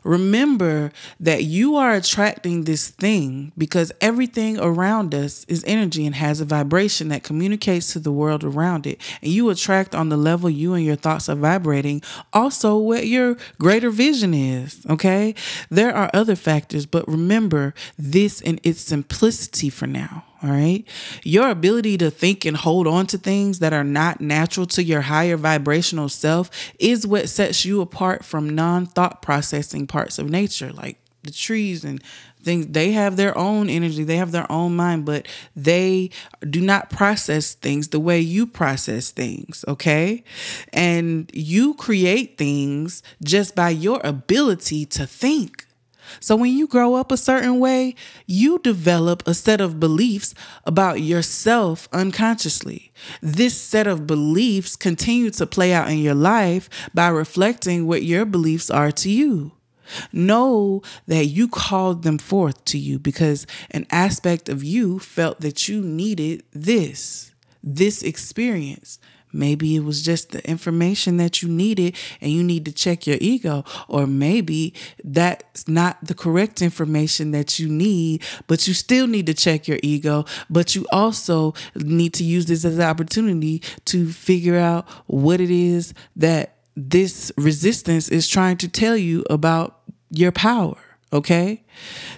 Remember 0.08 0.92
that 1.20 1.44
you 1.44 1.76
are 1.76 1.94
attracting 1.94 2.64
this 2.64 2.88
thing 2.88 3.52
because 3.58 3.92
everything 4.00 4.58
around 4.58 5.14
us 5.14 5.46
is 5.50 5.66
energy 5.68 6.06
and 6.06 6.16
has 6.16 6.40
a 6.40 6.46
vibration 6.46 7.10
that 7.10 7.24
communicates 7.24 7.92
to 7.92 8.00
the 8.00 8.12
world 8.12 8.44
around 8.46 8.88
it. 8.88 9.02
And 9.22 9.32
you 9.32 9.50
attract 9.50 9.94
on 9.94 10.08
the 10.08 10.16
level 10.16 10.50
you 10.50 10.74
and 10.74 10.86
your 10.86 10.96
thoughts 10.96 11.28
are 11.28 11.36
vibrating, 11.36 12.02
also 12.32 12.78
what 12.78 13.06
your 13.06 13.36
greater 13.60 13.90
vision 13.90 14.34
is. 14.34 14.86
Okay. 14.90 15.36
There 15.70 15.94
are 15.94 16.10
other 16.14 16.38
factors, 16.38 16.86
but 16.86 17.06
remember 17.06 17.74
this 18.00 18.40
in 18.40 18.62
its 18.64 18.80
simplicity 18.80 19.70
for 19.70 19.88
now. 19.88 20.24
All 20.44 20.52
right. 20.52 20.84
Your 21.24 21.50
ability 21.50 21.98
to 21.98 22.12
think 22.12 22.46
and 22.46 22.56
hold 22.56 22.86
on 22.86 23.08
to 23.08 23.18
things 23.18 23.60
that 23.60 23.74
are 23.74 23.84
not 23.84 24.22
natural 24.22 24.68
to 24.68 24.84
your 24.84 25.02
higher 25.02 25.36
vibrational 25.36 26.10
self 26.10 26.52
is 26.80 27.08
what 27.08 27.30
sets 27.30 27.66
you 27.66 27.82
apart 27.82 28.24
from 28.24 28.50
non 28.50 28.86
thought 28.86 29.22
processing 29.22 29.88
parts 29.88 30.20
of 30.20 30.30
nature, 30.30 30.72
like 30.72 31.00
the 31.24 31.32
trees 31.32 31.84
and 31.84 32.04
things. 32.42 32.68
They 32.68 32.92
have 32.92 33.18
their 33.18 33.38
own 33.38 33.70
energy, 33.70 34.04
they 34.04 34.18
have 34.18 34.32
their 34.32 34.50
own 34.52 34.76
mind, 34.76 35.06
but 35.06 35.28
they 35.56 36.12
do 36.48 36.62
not 36.62 36.90
process 36.90 37.54
things 37.54 37.90
the 37.90 38.00
way 38.00 38.20
you 38.20 38.48
process 38.48 39.12
things. 39.12 39.64
Okay. 39.68 40.24
And 40.74 41.30
you 41.34 41.74
create 41.76 42.38
things 42.38 43.04
just 43.24 43.56
by 43.56 43.70
your 43.70 44.02
ability 44.04 44.86
to 44.86 45.06
think. 45.06 45.67
So 46.20 46.36
when 46.36 46.54
you 46.54 46.68
grow 46.68 46.96
up 46.96 47.12
a 47.12 47.18
certain 47.18 47.60
way, 47.60 47.96
you 48.26 48.60
develop 48.60 49.28
a 49.28 49.34
set 49.34 49.62
of 49.62 49.80
beliefs 49.80 50.34
about 50.66 51.02
yourself 51.02 51.88
unconsciously. 51.92 52.92
This 53.22 53.60
set 53.60 53.88
of 53.88 54.08
beliefs 54.08 54.76
continue 54.76 55.30
to 55.32 55.46
play 55.46 55.74
out 55.74 55.90
in 55.90 56.00
your 56.00 56.16
life 56.16 56.70
by 56.94 57.08
reflecting 57.08 57.88
what 57.88 58.04
your 58.04 58.26
beliefs 58.26 58.70
are 58.70 58.92
to 58.92 59.10
you. 59.10 59.54
Know 60.12 60.82
that 61.08 61.26
you 61.26 61.48
called 61.48 62.04
them 62.04 62.18
forth 62.18 62.64
to 62.66 62.78
you 62.78 63.00
because 63.00 63.48
an 63.72 63.86
aspect 63.90 64.50
of 64.50 64.64
you 64.64 65.00
felt 65.00 65.42
that 65.42 65.68
you 65.68 65.82
needed 65.82 66.44
this, 66.52 67.34
this 67.64 68.04
experience, 68.04 69.00
Maybe 69.34 69.76
it 69.76 69.84
was 69.84 70.04
just 70.04 70.32
the 70.32 70.48
information 70.50 71.18
that 71.18 71.42
you 71.42 71.50
needed 71.50 71.96
and 72.22 72.32
you 72.32 72.44
need 72.44 72.66
to 72.66 72.72
check 72.72 73.06
your 73.06 73.18
ego. 73.20 73.64
Or 73.88 74.08
maybe 74.08 74.74
that's 75.04 75.68
not 75.68 75.98
the 76.04 76.14
correct 76.14 76.62
information 76.62 77.32
that 77.32 77.60
you 77.60 77.68
need, 77.68 78.24
but 78.48 78.68
you 78.68 78.74
still 78.74 79.08
need 79.08 79.26
to 79.28 79.34
check 79.34 79.68
your 79.68 79.80
ego. 79.84 80.26
But 80.50 80.76
you 80.76 80.86
also 80.92 81.54
need 81.76 82.14
to 82.16 82.24
use 82.24 82.46
this 82.46 82.66
as 82.66 82.78
an 82.78 82.84
opportunity 82.84 83.62
to 83.86 84.12
figure 84.12 84.58
out 84.58 84.88
what 85.08 85.42
it 85.42 85.52
is 85.52 85.94
that 86.16 86.56
this 86.76 87.32
resistance 87.38 88.10
is 88.10 88.28
trying 88.28 88.58
to 88.58 88.68
tell 88.68 88.96
you 88.96 89.26
about 89.30 89.82
your 90.10 90.32
power. 90.32 90.78
Okay. 91.12 91.64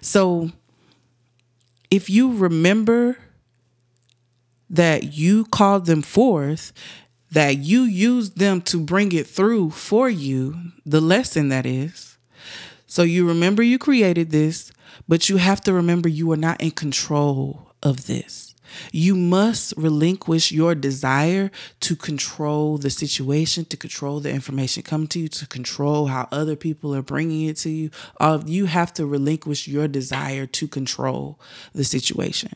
So 0.02 0.52
if 1.90 2.10
you 2.10 2.34
remember 2.36 3.18
that 4.70 5.14
you 5.14 5.46
called 5.46 5.86
them 5.86 6.02
forth, 6.02 6.72
that 7.32 7.58
you 7.58 7.84
used 7.84 8.38
them 8.38 8.62
to 8.62 8.80
bring 8.80 9.12
it 9.12 9.28
through 9.28 9.72
for 9.72 10.10
you, 10.10 10.56
the 10.86 11.02
lesson 11.02 11.50
that 11.50 11.66
is. 11.66 12.18
So 12.88 13.04
you 13.04 13.28
remember 13.28 13.62
you 13.62 13.78
created 13.78 14.32
this, 14.32 14.72
but 15.08 15.30
you 15.30 15.38
have 15.38 15.62
to 15.62 15.74
remember 15.74 16.10
you 16.10 16.32
are 16.32 16.38
not 16.38 16.62
in 16.62 16.72
control 16.72 17.74
of 17.84 18.08
this. 18.08 18.56
You 18.92 19.16
must 19.16 19.74
relinquish 19.78 20.52
your 20.52 20.76
desire 20.76 21.52
to 21.82 21.96
control 21.96 22.78
the 22.78 22.90
situation, 22.90 23.66
to 23.66 23.78
control 23.78 24.20
the 24.20 24.32
information 24.32 24.84
come 24.84 25.08
to 25.08 25.20
you, 25.20 25.28
to 25.30 25.48
control 25.48 26.08
how 26.08 26.28
other 26.32 26.56
people 26.56 26.94
are 26.96 27.02
bringing 27.02 27.48
it 27.48 27.58
to 27.58 27.70
you. 27.70 27.90
Uh, 28.20 28.42
you 28.46 28.66
have 28.66 28.94
to 28.94 29.06
relinquish 29.06 29.68
your 29.68 29.88
desire 29.88 30.46
to 30.46 30.68
control 30.68 31.40
the 31.74 31.84
situation. 31.84 32.56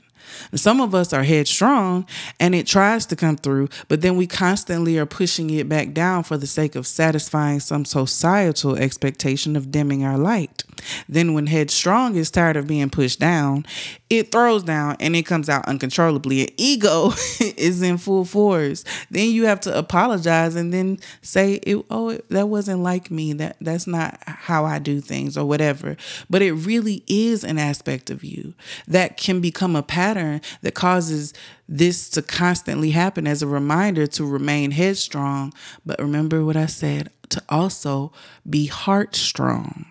Some 0.55 0.81
of 0.81 0.93
us 0.93 1.13
are 1.13 1.23
headstrong 1.23 2.07
and 2.39 2.53
it 2.53 2.67
tries 2.67 3.05
to 3.07 3.15
come 3.15 3.37
through, 3.37 3.69
but 3.87 4.01
then 4.01 4.15
we 4.15 4.27
constantly 4.27 4.97
are 4.97 5.05
pushing 5.05 5.49
it 5.49 5.69
back 5.69 5.93
down 5.93 6.23
for 6.23 6.37
the 6.37 6.47
sake 6.47 6.75
of 6.75 6.87
satisfying 6.87 7.59
some 7.59 7.85
societal 7.85 8.75
expectation 8.75 9.55
of 9.55 9.71
dimming 9.71 10.03
our 10.03 10.17
light. 10.17 10.63
Then, 11.07 11.33
when 11.33 11.47
headstrong 11.47 12.15
is 12.15 12.31
tired 12.31 12.55
of 12.55 12.67
being 12.67 12.89
pushed 12.89 13.19
down, 13.19 13.65
it 14.09 14.31
throws 14.31 14.63
down 14.63 14.95
and 14.99 15.15
it 15.15 15.23
comes 15.23 15.49
out 15.49 15.67
uncontrollably. 15.67 16.41
And 16.41 16.51
ego 16.57 17.11
is 17.39 17.81
in 17.81 17.97
full 17.97 18.25
force. 18.25 18.83
Then 19.09 19.29
you 19.29 19.45
have 19.45 19.59
to 19.61 19.77
apologize 19.77 20.55
and 20.55 20.73
then 20.73 20.99
say, 21.21 21.59
"Oh, 21.89 22.17
that 22.29 22.49
wasn't 22.49 22.83
like 22.83 23.09
me. 23.09 23.33
That 23.33 23.57
that's 23.59 23.87
not 23.87 24.19
how 24.25 24.65
I 24.65 24.79
do 24.79 25.01
things, 25.01 25.37
or 25.37 25.45
whatever." 25.45 25.97
But 26.29 26.41
it 26.41 26.53
really 26.53 27.03
is 27.07 27.43
an 27.43 27.57
aspect 27.57 28.09
of 28.09 28.23
you 28.23 28.53
that 28.87 29.17
can 29.17 29.41
become 29.41 29.75
a 29.75 29.83
pattern 29.83 30.41
that 30.61 30.73
causes 30.73 31.33
this 31.67 32.09
to 32.11 32.21
constantly 32.21 32.91
happen 32.91 33.25
as 33.25 33.41
a 33.41 33.47
reminder 33.47 34.05
to 34.07 34.25
remain 34.25 34.71
headstrong. 34.71 35.53
But 35.85 35.99
remember 35.99 36.45
what 36.45 36.57
I 36.57 36.67
said 36.67 37.09
to 37.29 37.41
also 37.49 38.11
be 38.47 38.67
heart 38.67 39.15
strong. 39.15 39.85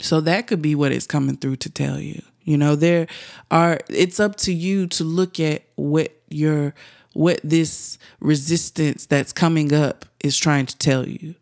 So 0.00 0.20
that 0.22 0.46
could 0.46 0.62
be 0.62 0.74
what 0.74 0.92
it's 0.92 1.06
coming 1.06 1.36
through 1.36 1.56
to 1.56 1.70
tell 1.70 1.98
you. 1.98 2.22
You 2.42 2.58
know, 2.58 2.76
there 2.76 3.06
are 3.50 3.80
it's 3.88 4.20
up 4.20 4.36
to 4.36 4.52
you 4.52 4.86
to 4.88 5.04
look 5.04 5.40
at 5.40 5.62
what 5.76 6.12
your 6.28 6.74
what 7.14 7.40
this 7.42 7.96
resistance 8.20 9.06
that's 9.06 9.32
coming 9.32 9.72
up 9.72 10.04
is 10.20 10.36
trying 10.36 10.66
to 10.66 10.76
tell 10.76 11.08
you. 11.08 11.36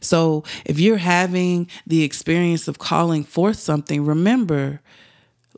So, 0.00 0.42
if 0.64 0.80
you're 0.80 0.96
having 0.96 1.68
the 1.86 2.02
experience 2.02 2.66
of 2.66 2.78
calling 2.78 3.22
forth 3.22 3.58
something, 3.58 4.04
remember 4.04 4.80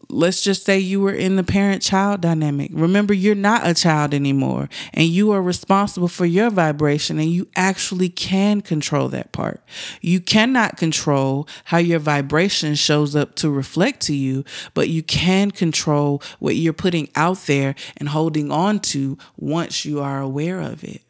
let's 0.08 0.42
just 0.42 0.64
say 0.64 0.78
you 0.78 1.00
were 1.00 1.12
in 1.12 1.36
the 1.36 1.44
parent 1.44 1.82
child 1.82 2.20
dynamic. 2.20 2.70
Remember, 2.74 3.14
you're 3.14 3.34
not 3.34 3.66
a 3.66 3.74
child 3.74 4.14
anymore, 4.14 4.68
and 4.92 5.06
you 5.06 5.30
are 5.32 5.42
responsible 5.42 6.08
for 6.08 6.26
your 6.26 6.50
vibration, 6.50 7.18
and 7.18 7.30
you 7.30 7.48
actually 7.56 8.08
can 8.08 8.60
control 8.60 9.08
that 9.08 9.32
part. 9.32 9.62
You 10.00 10.20
cannot 10.20 10.76
control 10.76 11.48
how 11.64 11.78
your 11.78 11.98
vibration 11.98 12.74
shows 12.74 13.14
up 13.14 13.34
to 13.36 13.50
reflect 13.50 14.00
to 14.02 14.14
you, 14.14 14.44
but 14.74 14.88
you 14.88 15.02
can 15.02 15.50
control 15.50 16.22
what 16.38 16.56
you're 16.56 16.72
putting 16.72 17.08
out 17.14 17.38
there 17.46 17.74
and 17.96 18.08
holding 18.08 18.50
on 18.50 18.80
to 18.80 19.18
once 19.36 19.84
you 19.84 20.00
are 20.00 20.20
aware 20.20 20.60
of 20.60 20.82
it. 20.84 21.02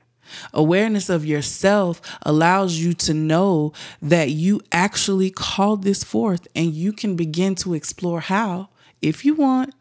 Awareness 0.52 1.09
of 1.09 1.26
yourself 1.26 2.00
allows 2.23 2.76
you 2.76 2.92
to 2.94 3.14
know 3.14 3.73
that 4.00 4.30
you 4.30 4.61
actually 4.70 5.30
called 5.30 5.82
this 5.82 6.04
forth 6.04 6.47
and 6.54 6.73
you 6.73 6.92
can 6.92 7.16
begin 7.16 7.56
to 7.56 7.75
explore 7.75 8.20
how 8.20 8.68
if 9.02 9.25
you 9.25 9.35
want, 9.35 9.75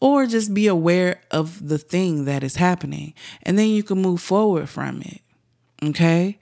or 0.00 0.26
just 0.26 0.52
be 0.52 0.66
aware 0.66 1.20
of 1.30 1.68
the 1.68 1.78
thing 1.78 2.24
that 2.26 2.42
is 2.42 2.56
happening. 2.56 3.14
And 3.42 3.58
then 3.58 3.68
you 3.68 3.82
can 3.82 4.02
move 4.02 4.20
forward 4.20 4.68
from 4.68 5.02
it. 5.02 5.20
Okay? 5.82 6.38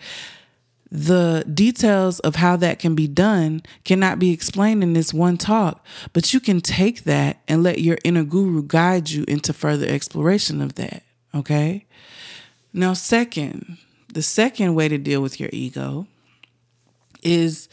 The 0.90 1.44
details 1.52 2.20
of 2.20 2.36
how 2.36 2.56
that 2.56 2.78
can 2.78 2.94
be 2.94 3.08
done 3.08 3.62
cannot 3.84 4.18
be 4.18 4.32
explained 4.32 4.82
in 4.82 4.92
this 4.92 5.12
one 5.12 5.36
talk, 5.36 5.84
but 6.12 6.32
you 6.32 6.40
can 6.40 6.60
take 6.60 7.04
that 7.04 7.40
and 7.48 7.62
let 7.62 7.80
your 7.80 7.98
inner 8.04 8.24
guru 8.24 8.62
guide 8.62 9.10
you 9.10 9.24
into 9.26 9.52
further 9.52 9.86
exploration 9.88 10.60
of 10.60 10.74
that. 10.76 11.02
Okay? 11.34 11.86
Now, 12.72 12.92
second, 12.92 13.78
the 14.12 14.22
second 14.22 14.74
way 14.74 14.88
to 14.88 14.98
deal 14.98 15.20
with 15.20 15.40
your 15.40 15.50
ego 15.52 16.06
is 17.22 17.68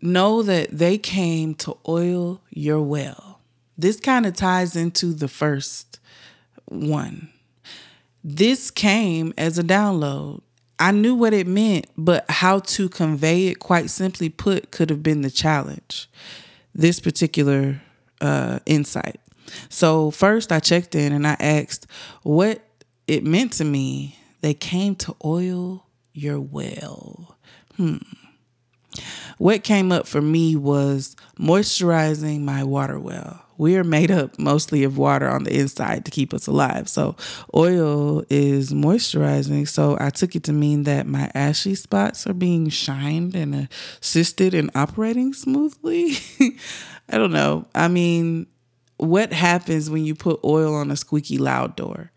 know 0.00 0.42
that 0.42 0.70
they 0.70 0.96
came 0.96 1.54
to 1.56 1.76
oil 1.86 2.40
your 2.50 2.80
well. 2.80 3.33
This 3.76 3.98
kind 3.98 4.24
of 4.26 4.34
ties 4.34 4.76
into 4.76 5.12
the 5.12 5.28
first 5.28 5.98
one. 6.66 7.30
This 8.22 8.70
came 8.70 9.34
as 9.36 9.58
a 9.58 9.64
download. 9.64 10.42
I 10.78 10.92
knew 10.92 11.14
what 11.14 11.34
it 11.34 11.46
meant, 11.46 11.86
but 11.96 12.24
how 12.28 12.60
to 12.60 12.88
convey 12.88 13.48
it, 13.48 13.58
quite 13.58 13.90
simply 13.90 14.28
put, 14.28 14.70
could 14.70 14.90
have 14.90 15.02
been 15.02 15.22
the 15.22 15.30
challenge. 15.30 16.08
This 16.74 17.00
particular 17.00 17.80
uh, 18.20 18.60
insight. 18.66 19.20
So, 19.68 20.10
first, 20.10 20.50
I 20.50 20.58
checked 20.58 20.94
in 20.94 21.12
and 21.12 21.26
I 21.26 21.36
asked 21.38 21.86
what 22.22 22.62
it 23.06 23.24
meant 23.24 23.52
to 23.54 23.64
me. 23.64 24.18
They 24.40 24.54
came 24.54 24.96
to 24.96 25.14
oil 25.24 25.86
your 26.12 26.40
well. 26.40 27.36
Hmm. 27.76 27.98
What 29.38 29.64
came 29.64 29.92
up 29.92 30.06
for 30.06 30.22
me 30.22 30.56
was 30.56 31.14
moisturizing 31.38 32.40
my 32.40 32.64
water 32.64 32.98
well 32.98 33.43
we 33.56 33.76
are 33.76 33.84
made 33.84 34.10
up 34.10 34.38
mostly 34.38 34.84
of 34.84 34.98
water 34.98 35.28
on 35.28 35.44
the 35.44 35.58
inside 35.58 36.04
to 36.04 36.10
keep 36.10 36.34
us 36.34 36.46
alive. 36.46 36.88
So 36.88 37.16
oil 37.54 38.24
is 38.30 38.72
moisturizing. 38.72 39.68
So 39.68 39.96
I 40.00 40.10
took 40.10 40.34
it 40.34 40.44
to 40.44 40.52
mean 40.52 40.84
that 40.84 41.06
my 41.06 41.30
ashy 41.34 41.74
spots 41.74 42.26
are 42.26 42.34
being 42.34 42.68
shined 42.68 43.34
and 43.34 43.68
assisted 44.00 44.54
in 44.54 44.70
operating 44.74 45.32
smoothly. 45.32 46.16
I 47.08 47.18
don't 47.18 47.32
know. 47.32 47.66
I 47.74 47.88
mean, 47.88 48.46
what 48.96 49.32
happens 49.32 49.90
when 49.90 50.04
you 50.04 50.14
put 50.14 50.40
oil 50.44 50.74
on 50.74 50.90
a 50.90 50.96
squeaky 50.96 51.38
loud 51.38 51.76
door? 51.76 52.10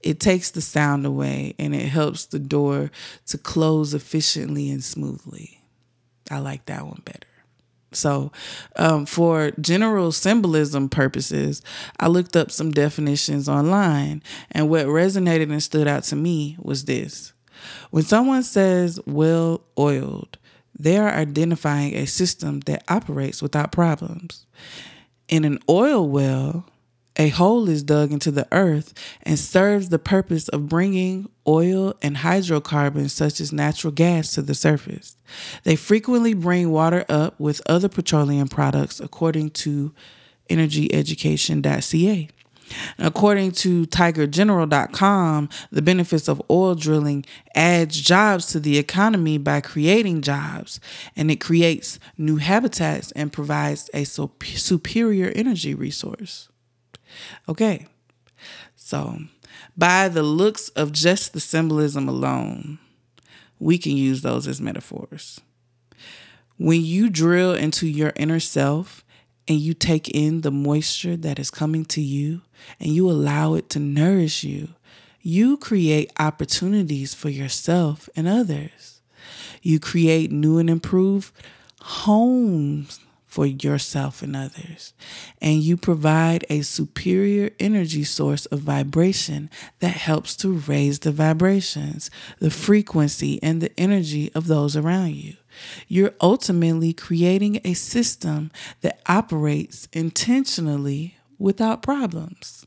It 0.00 0.18
takes 0.18 0.50
the 0.50 0.60
sound 0.60 1.06
away 1.06 1.54
and 1.58 1.74
it 1.74 1.86
helps 1.86 2.26
the 2.26 2.40
door 2.40 2.90
to 3.26 3.38
close 3.38 3.94
efficiently 3.94 4.68
and 4.70 4.82
smoothly. 4.82 5.60
I 6.30 6.38
like 6.38 6.66
that 6.66 6.84
one 6.84 7.02
better. 7.04 7.31
So, 7.94 8.32
um, 8.76 9.06
for 9.06 9.52
general 9.60 10.12
symbolism 10.12 10.88
purposes, 10.88 11.62
I 11.98 12.08
looked 12.08 12.36
up 12.36 12.50
some 12.50 12.70
definitions 12.70 13.48
online, 13.48 14.22
and 14.50 14.68
what 14.68 14.86
resonated 14.86 15.50
and 15.50 15.62
stood 15.62 15.86
out 15.86 16.04
to 16.04 16.16
me 16.16 16.56
was 16.60 16.84
this. 16.84 17.32
When 17.90 18.02
someone 18.02 18.42
says 18.42 19.00
well 19.06 19.62
oiled, 19.78 20.38
they 20.78 20.96
are 20.96 21.10
identifying 21.10 21.94
a 21.94 22.06
system 22.06 22.60
that 22.60 22.84
operates 22.88 23.42
without 23.42 23.72
problems. 23.72 24.46
In 25.28 25.44
an 25.44 25.58
oil 25.68 26.08
well, 26.08 26.66
a 27.16 27.28
hole 27.28 27.68
is 27.68 27.82
dug 27.82 28.10
into 28.10 28.30
the 28.30 28.48
earth 28.52 28.94
and 29.22 29.38
serves 29.38 29.90
the 29.90 29.98
purpose 29.98 30.48
of 30.48 30.68
bringing 30.68 31.28
oil 31.46 31.94
and 32.02 32.18
hydrocarbons, 32.18 33.12
such 33.12 33.40
as 33.40 33.52
natural 33.52 33.92
gas, 33.92 34.32
to 34.34 34.42
the 34.42 34.54
surface. 34.54 35.16
They 35.64 35.76
frequently 35.76 36.34
bring 36.34 36.70
water 36.70 37.04
up 37.08 37.38
with 37.38 37.60
other 37.66 37.88
petroleum 37.88 38.48
products, 38.48 39.00
according 39.00 39.50
to 39.50 39.92
energyeducation.ca. 40.48 42.28
According 42.98 43.52
to 43.52 43.86
tigergeneral.com, 43.86 45.48
the 45.70 45.82
benefits 45.82 46.28
of 46.28 46.40
oil 46.50 46.74
drilling 46.74 47.26
adds 47.54 48.00
jobs 48.00 48.46
to 48.46 48.60
the 48.60 48.78
economy 48.78 49.36
by 49.36 49.60
creating 49.60 50.22
jobs, 50.22 50.80
and 51.14 51.30
it 51.30 51.36
creates 51.36 51.98
new 52.16 52.36
habitats 52.36 53.12
and 53.12 53.32
provides 53.32 53.90
a 53.92 54.04
superior 54.04 55.32
energy 55.34 55.74
resource. 55.74 56.48
Okay, 57.48 57.86
so 58.74 59.18
by 59.76 60.08
the 60.08 60.22
looks 60.22 60.68
of 60.70 60.92
just 60.92 61.32
the 61.32 61.40
symbolism 61.40 62.08
alone, 62.08 62.78
we 63.58 63.78
can 63.78 63.96
use 63.96 64.22
those 64.22 64.46
as 64.48 64.60
metaphors. 64.60 65.40
When 66.58 66.84
you 66.84 67.10
drill 67.10 67.54
into 67.54 67.86
your 67.86 68.12
inner 68.16 68.40
self 68.40 69.04
and 69.48 69.58
you 69.58 69.74
take 69.74 70.08
in 70.08 70.42
the 70.42 70.50
moisture 70.50 71.16
that 71.16 71.38
is 71.38 71.50
coming 71.50 71.84
to 71.86 72.00
you 72.00 72.42
and 72.78 72.90
you 72.92 73.10
allow 73.10 73.54
it 73.54 73.68
to 73.70 73.78
nourish 73.78 74.44
you, 74.44 74.68
you 75.20 75.56
create 75.56 76.12
opportunities 76.18 77.14
for 77.14 77.28
yourself 77.28 78.08
and 78.16 78.26
others. 78.28 79.00
You 79.62 79.78
create 79.78 80.32
new 80.32 80.58
and 80.58 80.68
improved 80.68 81.32
homes 81.80 83.00
for 83.32 83.46
yourself 83.46 84.20
and 84.20 84.36
others. 84.36 84.92
And 85.40 85.62
you 85.62 85.78
provide 85.78 86.44
a 86.50 86.60
superior 86.60 87.48
energy 87.58 88.04
source 88.04 88.44
of 88.46 88.58
vibration 88.58 89.48
that 89.78 89.94
helps 89.94 90.36
to 90.36 90.52
raise 90.52 90.98
the 90.98 91.12
vibrations, 91.12 92.10
the 92.40 92.50
frequency, 92.50 93.42
and 93.42 93.62
the 93.62 93.72
energy 93.80 94.30
of 94.34 94.48
those 94.48 94.76
around 94.76 95.14
you. 95.14 95.36
You're 95.88 96.12
ultimately 96.20 96.92
creating 96.92 97.58
a 97.64 97.72
system 97.72 98.50
that 98.82 99.00
operates 99.06 99.88
intentionally 99.94 101.16
without 101.38 101.80
problems. 101.80 102.66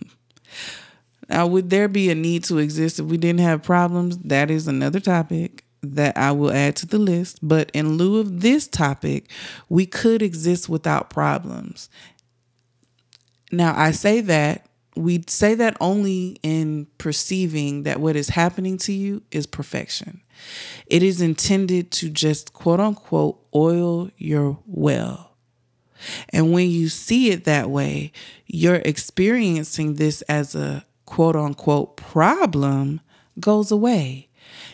now, 1.28 1.48
would 1.48 1.68
there 1.68 1.88
be 1.88 2.10
a 2.10 2.14
need 2.14 2.44
to 2.44 2.58
exist 2.58 3.00
if 3.00 3.06
we 3.06 3.16
didn't 3.16 3.40
have 3.40 3.64
problems? 3.64 4.18
That 4.18 4.52
is 4.52 4.68
another 4.68 5.00
topic 5.00 5.64
that 5.82 6.16
I 6.16 6.32
will 6.32 6.52
add 6.52 6.76
to 6.76 6.86
the 6.86 6.98
list. 6.98 7.38
But 7.42 7.70
in 7.72 7.96
lieu 7.96 8.18
of 8.20 8.40
this 8.40 8.66
topic, 8.68 9.30
we 9.68 9.86
could 9.86 10.22
exist 10.22 10.68
without 10.68 11.10
problems. 11.10 11.88
Now, 13.52 13.74
I 13.76 13.90
say 13.90 14.20
that 14.22 14.66
we 14.96 15.22
say 15.26 15.54
that 15.54 15.76
only 15.80 16.38
in 16.42 16.86
perceiving 16.98 17.84
that 17.84 18.00
what 18.00 18.16
is 18.16 18.30
happening 18.30 18.76
to 18.78 18.92
you 18.92 19.22
is 19.30 19.46
perfection. 19.46 20.22
It 20.86 21.02
is 21.02 21.20
intended 21.20 21.90
to 21.92 22.10
just 22.10 22.52
quote 22.52 22.80
unquote 22.80 23.40
oil 23.54 24.10
your 24.16 24.58
well. 24.66 25.36
And 26.30 26.52
when 26.52 26.70
you 26.70 26.88
see 26.88 27.30
it 27.30 27.44
that 27.44 27.70
way, 27.70 28.12
you're 28.46 28.76
experiencing 28.76 29.94
this 29.94 30.22
as 30.22 30.54
a 30.54 30.84
quote 31.04 31.36
unquote 31.36 31.96
problem 31.96 33.00
goes 33.38 33.70
away 33.70 34.28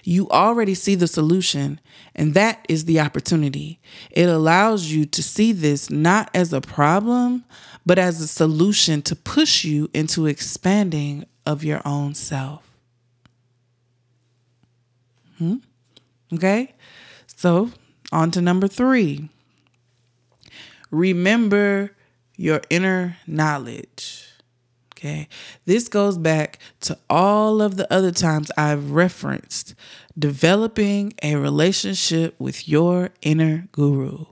you 0.07 0.29
already 0.31 0.75
see 0.75 0.95
the 0.95 1.09
solution, 1.09 1.81
and 2.15 2.35
that 2.35 2.65
is 2.69 2.85
the 2.85 3.01
opportunity. 3.01 3.81
It 4.13 4.29
allows 4.29 4.87
you 4.87 5.05
to 5.07 5.23
see 5.23 5.53
this 5.53 5.91
not 5.91 6.31
as 6.33 6.53
a 6.53 6.61
problem, 6.61 7.45
but 7.85 7.99
as 7.99 8.21
a 8.21 8.29
solution 8.29 9.03
to 9.03 9.17
push 9.17 9.65
you 9.65 9.91
into 9.93 10.27
expanding 10.27 11.27
of 11.45 11.65
your 11.65 11.83
own 11.85 12.15
self. 12.15 12.63
Hmm? 15.39 15.57
Okay? 16.33 16.75
So, 17.27 17.73
on 18.13 18.31
to 18.31 18.41
number 18.41 18.69
three. 18.69 19.29
Remember 20.93 21.91
your 22.37 22.63
inner 22.71 23.17
knowledge. 23.27 24.26
Okay. 25.07 25.29
This 25.67 25.87
goes 25.89 26.19
back 26.19 26.59
to 26.81 26.99
all 27.09 27.63
of 27.63 27.77
the 27.77 27.91
other 27.93 28.11
times 28.11 28.51
I've 28.57 28.91
referenced 28.91 29.75
developing 30.19 31.15
a 31.23 31.37
relationship 31.37 32.35
with 32.41 32.69
your 32.69 33.11
inner 33.23 33.69
guru. 33.71 34.25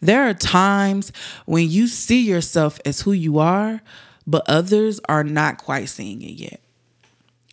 There 0.00 0.28
are 0.28 0.34
times 0.34 1.12
when 1.44 1.70
you 1.70 1.86
see 1.86 2.22
yourself 2.22 2.80
as 2.84 3.02
who 3.02 3.12
you 3.12 3.38
are, 3.38 3.82
but 4.26 4.42
others 4.48 4.98
are 5.08 5.22
not 5.22 5.58
quite 5.58 5.88
seeing 5.88 6.22
it 6.22 6.32
yet. 6.32 6.60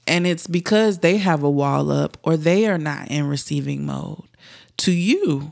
And 0.07 0.25
it's 0.25 0.47
because 0.47 0.99
they 0.99 1.17
have 1.17 1.43
a 1.43 1.51
wall 1.51 1.91
up 1.91 2.17
or 2.23 2.37
they 2.37 2.65
are 2.65 2.79
not 2.79 3.11
in 3.11 3.27
receiving 3.27 3.85
mode 3.85 4.23
to 4.77 4.91
you. 4.91 5.51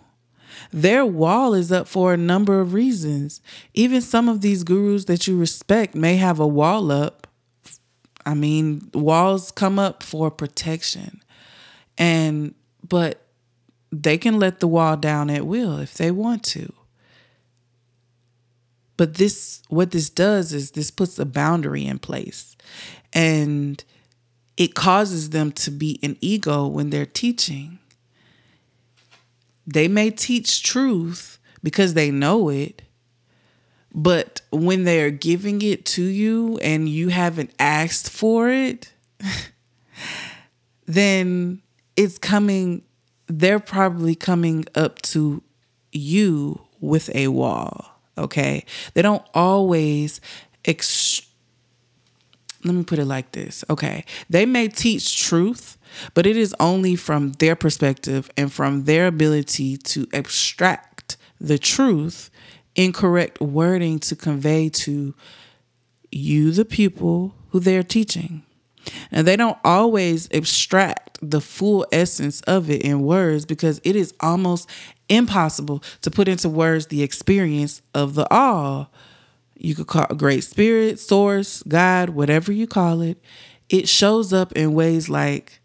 Their 0.72 1.06
wall 1.06 1.54
is 1.54 1.72
up 1.72 1.88
for 1.88 2.14
a 2.14 2.18
number 2.18 2.62
of 2.62 2.74
reasons. 2.74 3.42
Even 3.74 4.02
some 4.02 4.30
of 4.30 4.42
these 4.42 4.64
gurus 4.64 5.06
that 5.06 5.28
you 5.28 5.38
respect 5.38 5.96
may 5.96 6.16
have 6.16 6.40
a 6.40 6.48
wall 6.48 6.92
up. 6.92 7.28
I 8.26 8.34
mean, 8.34 8.90
walls 8.94 9.52
come 9.52 9.80
up 9.80 10.04
for 10.04 10.32
protection. 10.32 11.22
And, 11.98 12.56
but 12.88 13.26
they 13.92 14.18
can 14.18 14.40
let 14.40 14.60
the 14.60 14.68
wall 14.68 14.96
down 14.96 15.30
at 15.30 15.46
will 15.46 15.78
if 15.78 15.96
they 15.96 16.12
want 16.12 16.44
to. 16.46 16.72
But 18.96 19.16
this, 19.16 19.64
what 19.68 19.92
this 19.92 20.10
does 20.10 20.54
is 20.54 20.72
this 20.72 20.92
puts 20.92 21.18
a 21.20 21.26
boundary 21.26 21.86
in 21.86 22.00
place. 22.00 22.56
And 23.12 23.84
it 24.58 24.76
causes 24.76 25.32
them 25.32 25.52
to 25.54 25.72
be 25.72 26.00
an 26.04 26.18
ego 26.22 26.68
when 26.68 26.92
they're 26.92 27.06
teaching. 27.06 27.80
They 29.66 29.88
may 29.88 30.10
teach 30.10 30.64
truth 30.64 31.40
because 31.64 31.94
they 31.94 32.12
know 32.12 32.50
it, 32.50 32.82
but 33.94 34.42
when 34.52 34.84
they're 34.84 35.12
giving 35.12 35.62
it 35.62 35.86
to 35.86 36.04
you 36.04 36.58
and 36.60 36.88
you 36.88 37.10
haven't 37.10 37.52
asked 37.60 38.10
for 38.10 38.50
it, 38.50 38.92
then 40.86 41.62
it's 41.96 42.18
coming, 42.18 42.84
they're 43.28 43.60
probably 43.60 44.16
coming 44.16 44.66
up 44.76 45.02
to 45.04 45.44
you 45.92 46.62
with 46.80 47.14
a 47.16 47.28
wall. 47.28 47.86
Okay. 48.18 48.66
They 48.94 49.02
don't 49.02 49.26
always 49.34 50.22
ex- 50.66 51.22
let 52.64 52.76
me 52.76 52.84
put 52.84 53.00
it 53.00 53.06
like 53.06 53.32
this. 53.32 53.64
Okay. 53.70 54.06
They 54.30 54.46
may 54.46 54.68
teach 54.68 55.24
truth, 55.24 55.78
but 56.14 56.26
it 56.26 56.38
is 56.38 56.56
only 56.60 56.96
from 56.96 57.34
their 57.34 57.56
perspective 57.56 58.30
and 58.38 58.52
from 58.52 58.86
their 58.86 59.08
ability 59.08 59.78
to 59.78 60.08
abstract 60.14 61.18
the 61.40 61.58
truth 61.58 62.30
in 62.76 62.94
correct 62.94 63.42
wording 63.42 64.00
to 64.00 64.16
convey 64.16 64.70
to 64.70 65.14
you, 66.12 66.52
the 66.52 66.66
pupil, 66.66 67.36
who 67.50 67.60
they're 67.60 67.84
teaching. 67.84 68.44
And 69.12 69.28
they 69.28 69.36
don't 69.36 69.58
always 69.64 70.28
abstract 70.34 71.20
the 71.22 71.42
full 71.42 71.86
essence 71.92 72.42
of 72.42 72.70
it 72.70 72.82
in 72.82 73.02
words 73.02 73.46
because 73.46 73.80
it 73.84 73.96
is 73.96 74.14
almost 74.20 74.68
impossible 75.08 75.84
to 76.02 76.10
put 76.10 76.28
into 76.28 76.50
words 76.50 76.88
the 76.88 77.04
experience 77.04 77.82
of 77.94 78.16
the 78.16 78.28
all 78.34 78.92
you 79.62 79.76
could 79.76 79.86
call 79.86 80.08
a 80.10 80.16
great 80.16 80.44
spirit, 80.44 81.00
source, 81.00 81.62
God, 81.64 82.10
whatever 82.10 82.52
you 82.52 82.66
call 82.66 83.02
it. 83.02 83.22
It 83.70 83.88
shows 83.88 84.34
up 84.34 84.52
in 84.54 84.74
ways 84.74 85.08
like, 85.08 85.61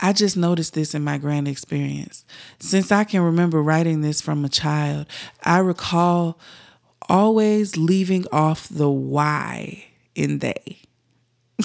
I 0.00 0.12
just 0.12 0.36
noticed 0.36 0.74
this 0.74 0.94
in 0.94 1.02
my 1.02 1.18
grand 1.18 1.48
experience. 1.48 2.24
Since 2.60 2.92
I 2.92 3.04
can 3.04 3.22
remember 3.22 3.62
writing 3.62 4.00
this 4.00 4.20
from 4.20 4.44
a 4.44 4.48
child, 4.48 5.06
I 5.44 5.58
recall 5.58 6.38
always 7.08 7.76
leaving 7.76 8.26
off 8.30 8.68
the 8.68 8.90
why 8.90 9.86
in 10.14 10.38
they. 10.38 10.82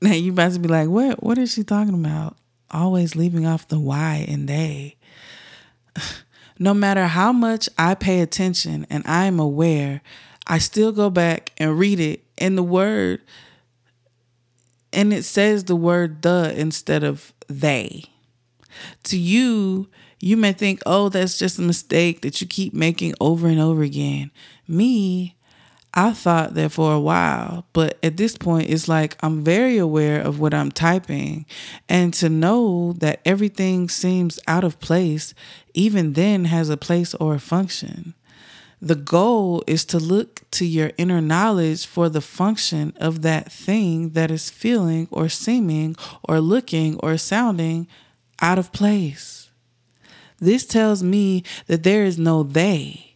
now 0.00 0.12
you 0.12 0.32
about 0.32 0.52
to 0.52 0.58
be 0.58 0.68
like, 0.68 0.88
what 0.88 1.22
what 1.22 1.38
is 1.38 1.52
she 1.52 1.64
talking 1.64 1.94
about? 1.94 2.36
Always 2.70 3.16
leaving 3.16 3.46
off 3.46 3.68
the 3.68 3.80
why 3.80 4.24
in 4.28 4.46
they 4.46 4.96
no 6.58 6.74
matter 6.74 7.06
how 7.06 7.32
much 7.32 7.68
I 7.78 7.94
pay 7.94 8.20
attention 8.20 8.86
and 8.90 9.02
I 9.06 9.24
am 9.26 9.38
aware, 9.38 10.02
I 10.46 10.58
still 10.58 10.92
go 10.92 11.10
back 11.10 11.52
and 11.58 11.78
read 11.78 12.00
it 12.00 12.24
in 12.36 12.56
the 12.56 12.62
word 12.62 13.22
and 14.92 15.12
it 15.12 15.24
says 15.24 15.64
the 15.64 15.76
word 15.76 16.22
the 16.22 16.54
instead 16.56 17.04
of 17.04 17.32
they. 17.48 18.04
To 19.04 19.18
you, 19.18 19.88
you 20.18 20.36
may 20.36 20.52
think, 20.52 20.80
oh, 20.86 21.08
that's 21.08 21.38
just 21.38 21.58
a 21.58 21.62
mistake 21.62 22.22
that 22.22 22.40
you 22.40 22.46
keep 22.46 22.72
making 22.72 23.14
over 23.20 23.48
and 23.48 23.60
over 23.60 23.82
again. 23.82 24.30
Me, 24.68 25.36
I 25.94 26.12
thought 26.12 26.54
that 26.54 26.72
for 26.72 26.94
a 26.94 27.00
while, 27.00 27.66
but 27.74 27.98
at 28.02 28.16
this 28.16 28.38
point, 28.38 28.70
it's 28.70 28.88
like 28.88 29.16
I'm 29.22 29.44
very 29.44 29.76
aware 29.76 30.20
of 30.20 30.40
what 30.40 30.54
I'm 30.54 30.70
typing. 30.72 31.44
And 31.88 32.14
to 32.14 32.30
know 32.30 32.94
that 32.94 33.20
everything 33.26 33.90
seems 33.90 34.40
out 34.46 34.64
of 34.64 34.80
place, 34.80 35.34
even 35.74 36.14
then, 36.14 36.46
has 36.46 36.70
a 36.70 36.78
place 36.78 37.14
or 37.14 37.34
a 37.34 37.40
function. 37.40 38.14
The 38.82 38.96
goal 38.96 39.62
is 39.68 39.84
to 39.86 39.98
look 40.00 40.42
to 40.50 40.66
your 40.66 40.90
inner 40.98 41.20
knowledge 41.20 41.86
for 41.86 42.08
the 42.08 42.20
function 42.20 42.92
of 42.96 43.22
that 43.22 43.52
thing 43.52 44.10
that 44.10 44.28
is 44.32 44.50
feeling 44.50 45.06
or 45.12 45.28
seeming 45.28 45.94
or 46.24 46.40
looking 46.40 46.96
or 46.96 47.16
sounding 47.16 47.86
out 48.40 48.58
of 48.58 48.72
place. 48.72 49.50
This 50.40 50.66
tells 50.66 51.00
me 51.00 51.44
that 51.68 51.84
there 51.84 52.02
is 52.02 52.18
no 52.18 52.42
they, 52.42 53.14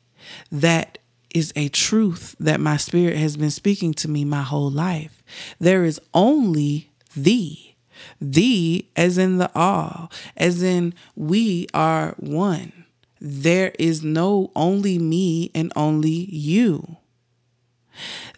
that 0.52 0.98
is 1.34 1.52
a 1.56 1.68
truth 1.68 2.36
that 2.38 2.60
my 2.60 2.76
spirit 2.76 3.16
has 3.16 3.36
been 3.36 3.50
speaking 3.50 3.92
to 3.94 4.08
me 4.08 4.24
my 4.24 4.42
whole 4.42 4.70
life. 4.70 5.24
There 5.58 5.84
is 5.84 6.00
only 6.14 6.92
thee. 7.16 7.74
Thee 8.20 8.88
as 8.94 9.18
in 9.18 9.38
the 9.38 9.50
all, 9.52 10.12
as 10.36 10.62
in 10.62 10.94
we 11.16 11.66
are 11.74 12.14
one. 12.18 12.85
There 13.20 13.72
is 13.78 14.02
no 14.02 14.50
only 14.54 14.98
me 14.98 15.50
and 15.54 15.72
only 15.76 16.10
you. 16.30 16.98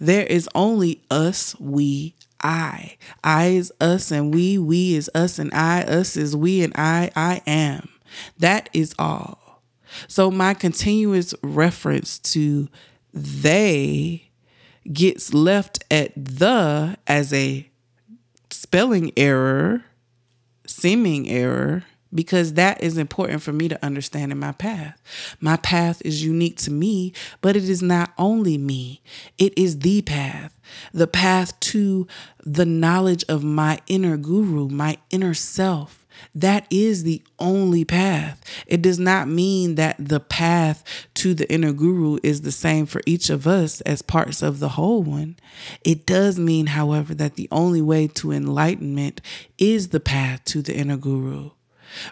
There 0.00 0.24
is 0.24 0.48
only 0.54 1.02
us, 1.10 1.58
we, 1.58 2.14
I. 2.40 2.96
I 3.24 3.46
is 3.46 3.72
us 3.80 4.10
and 4.10 4.32
we, 4.32 4.58
we 4.58 4.94
is 4.94 5.10
us 5.14 5.38
and 5.38 5.52
I, 5.52 5.82
us 5.82 6.16
is 6.16 6.36
we 6.36 6.62
and 6.62 6.72
I, 6.76 7.10
I 7.16 7.42
am. 7.46 7.88
That 8.38 8.68
is 8.72 8.94
all. 8.98 9.62
So 10.06 10.30
my 10.30 10.54
continuous 10.54 11.34
reference 11.42 12.18
to 12.20 12.68
they 13.12 14.30
gets 14.92 15.34
left 15.34 15.84
at 15.90 16.12
the 16.14 16.96
as 17.06 17.32
a 17.32 17.68
spelling 18.50 19.12
error, 19.16 19.84
seeming 20.66 21.28
error, 21.28 21.84
because 22.14 22.55
that 22.55 22.83
is 22.83 22.97
important 22.97 23.42
for 23.42 23.53
me 23.53 23.68
to 23.68 23.85
understand 23.85 24.33
in 24.33 24.38
my 24.38 24.53
path. 24.53 25.01
My 25.40 25.57
path 25.57 26.01
is 26.05 26.25
unique 26.25 26.57
to 26.59 26.71
me, 26.71 27.12
but 27.40 27.57
it 27.57 27.68
is 27.68 27.83
not 27.83 28.12
only 28.18 28.59
me, 28.59 29.03
it 29.37 29.57
is 29.59 29.81
the 29.81 30.03
path, 30.03 30.59
the 30.92 31.07
path 31.07 31.59
to 31.61 32.07
the 32.44 32.66
knowledge 32.66 33.25
of 33.29 33.44
my 33.44 33.81
inner 33.87 34.16
guru, 34.16 34.68
my 34.68 34.99
inner 35.11 35.35
self. 35.35 36.07
That 36.35 36.66
is 36.71 37.05
the 37.05 37.23
only 37.38 37.85
path. 37.85 38.42
It 38.66 38.83
does 38.83 38.99
not 38.99 39.29
mean 39.29 39.77
that 39.77 39.97
the 39.99 40.18
path 40.18 40.83
to 41.14 41.33
the 41.33 41.51
inner 41.53 41.73
guru 41.73 42.18
is 42.25 42.40
the 42.40 42.53
same 42.53 42.87
for 42.87 43.01
each 43.07 43.31
of 43.31 43.47
us 43.47 43.81
as 43.83 44.03
parts 44.03 44.42
of 44.42 44.59
the 44.59 44.71
whole 44.71 45.03
one. 45.03 45.37
It 45.85 46.07
does 46.07 46.38
mean, 46.38 46.66
however, 46.66 47.14
that 47.14 47.37
the 47.37 47.49
only 47.53 47.83
way 47.83 48.09
to 48.09 48.33
enlightenment 48.33 49.21
is 49.59 49.88
the 49.88 50.01
path 50.01 50.44
to 50.47 50.62
the 50.62 50.75
inner 50.75 50.97
guru. 50.97 51.51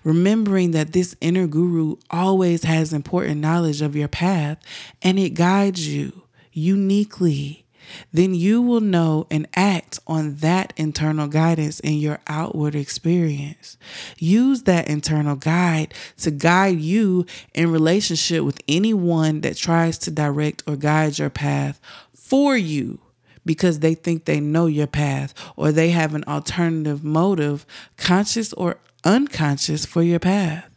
Remembering 0.05 0.73
that 0.73 0.93
this 0.93 1.17
inner 1.21 1.47
guru 1.47 1.97
always 2.11 2.65
has 2.65 2.93
important 2.93 3.41
knowledge 3.41 3.83
of 3.83 3.97
your 3.97 4.09
path 4.09 4.59
and 5.03 5.19
it 5.19 5.31
guides 5.31 5.87
you 5.87 6.23
uniquely 6.53 7.67
then 8.13 8.35
you 8.35 8.63
will 8.63 8.81
know 8.81 9.27
and 9.31 9.47
act 9.55 9.99
on 10.07 10.37
that 10.37 10.73
internal 10.77 11.29
guidance 11.29 11.81
in 11.81 11.95
your 11.95 12.19
outward 12.27 12.75
experience. 12.75 13.77
Use 14.19 14.63
that 14.63 14.89
internal 14.89 15.37
guide 15.37 15.95
to 16.19 16.31
guide 16.31 16.81
you 16.81 17.27
in 17.55 17.71
relationship 17.71 18.45
with 18.45 18.61
anyone 18.69 19.41
that 19.43 19.57
tries 19.57 19.99
to 19.99 20.11
direct 20.11 20.63
or 20.67 20.77
guide 20.77 21.19
your 21.19 21.31
path 21.31 21.81
for 22.15 22.57
you 22.57 22.99
because 23.45 23.79
they 23.79 23.95
think 23.95 24.25
they 24.25 24.41
know 24.41 24.67
your 24.67 24.89
path 24.89 25.33
or 25.55 25.71
they 25.71 25.91
have 25.91 26.15
an 26.15 26.25
alternative 26.27 27.05
motive, 27.05 27.65
conscious 27.97 28.53
or 28.55 28.79
unconscious, 29.07 29.87
for 29.87 30.03
your 30.03 30.19
path. 30.19 30.69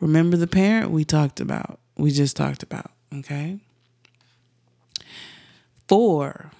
Remember 0.00 0.36
the 0.36 0.46
parent 0.46 0.90
we 0.90 1.04
talked 1.04 1.38
about, 1.38 1.78
we 1.96 2.10
just 2.10 2.36
talked 2.36 2.62
about, 2.62 2.90
okay? 3.14 3.60
Four 5.86 6.50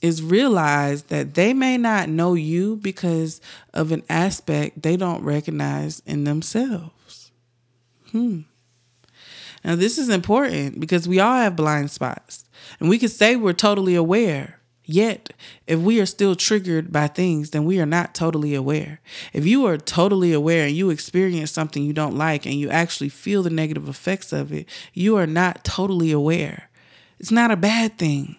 is 0.00 0.22
realize 0.22 1.04
that 1.04 1.34
they 1.34 1.52
may 1.52 1.78
not 1.78 2.08
know 2.08 2.34
you 2.34 2.76
because 2.76 3.40
of 3.72 3.92
an 3.92 4.02
aspect 4.08 4.82
they 4.82 4.96
don't 4.96 5.22
recognize 5.22 6.00
in 6.06 6.24
themselves. 6.24 7.30
Hmm. 8.10 8.40
Now, 9.64 9.76
this 9.76 9.98
is 9.98 10.08
important 10.08 10.80
because 10.80 11.06
we 11.06 11.20
all 11.20 11.36
have 11.36 11.54
blind 11.54 11.90
spots, 11.92 12.44
and 12.80 12.88
we 12.88 12.98
can 12.98 13.08
say 13.08 13.36
we're 13.36 13.52
totally 13.52 13.94
aware, 13.94 14.58
Yet, 14.84 15.32
if 15.66 15.78
we 15.78 16.00
are 16.00 16.06
still 16.06 16.34
triggered 16.34 16.90
by 16.90 17.06
things, 17.06 17.50
then 17.50 17.64
we 17.64 17.80
are 17.80 17.86
not 17.86 18.14
totally 18.14 18.54
aware. 18.54 19.00
If 19.32 19.46
you 19.46 19.64
are 19.66 19.78
totally 19.78 20.32
aware 20.32 20.66
and 20.66 20.76
you 20.76 20.90
experience 20.90 21.52
something 21.52 21.84
you 21.84 21.92
don't 21.92 22.16
like 22.16 22.46
and 22.46 22.56
you 22.56 22.68
actually 22.68 23.08
feel 23.08 23.42
the 23.42 23.50
negative 23.50 23.88
effects 23.88 24.32
of 24.32 24.52
it, 24.52 24.68
you 24.92 25.16
are 25.16 25.26
not 25.26 25.62
totally 25.62 26.10
aware. 26.10 26.68
It's 27.20 27.30
not 27.30 27.52
a 27.52 27.56
bad 27.56 27.96
thing. 27.96 28.36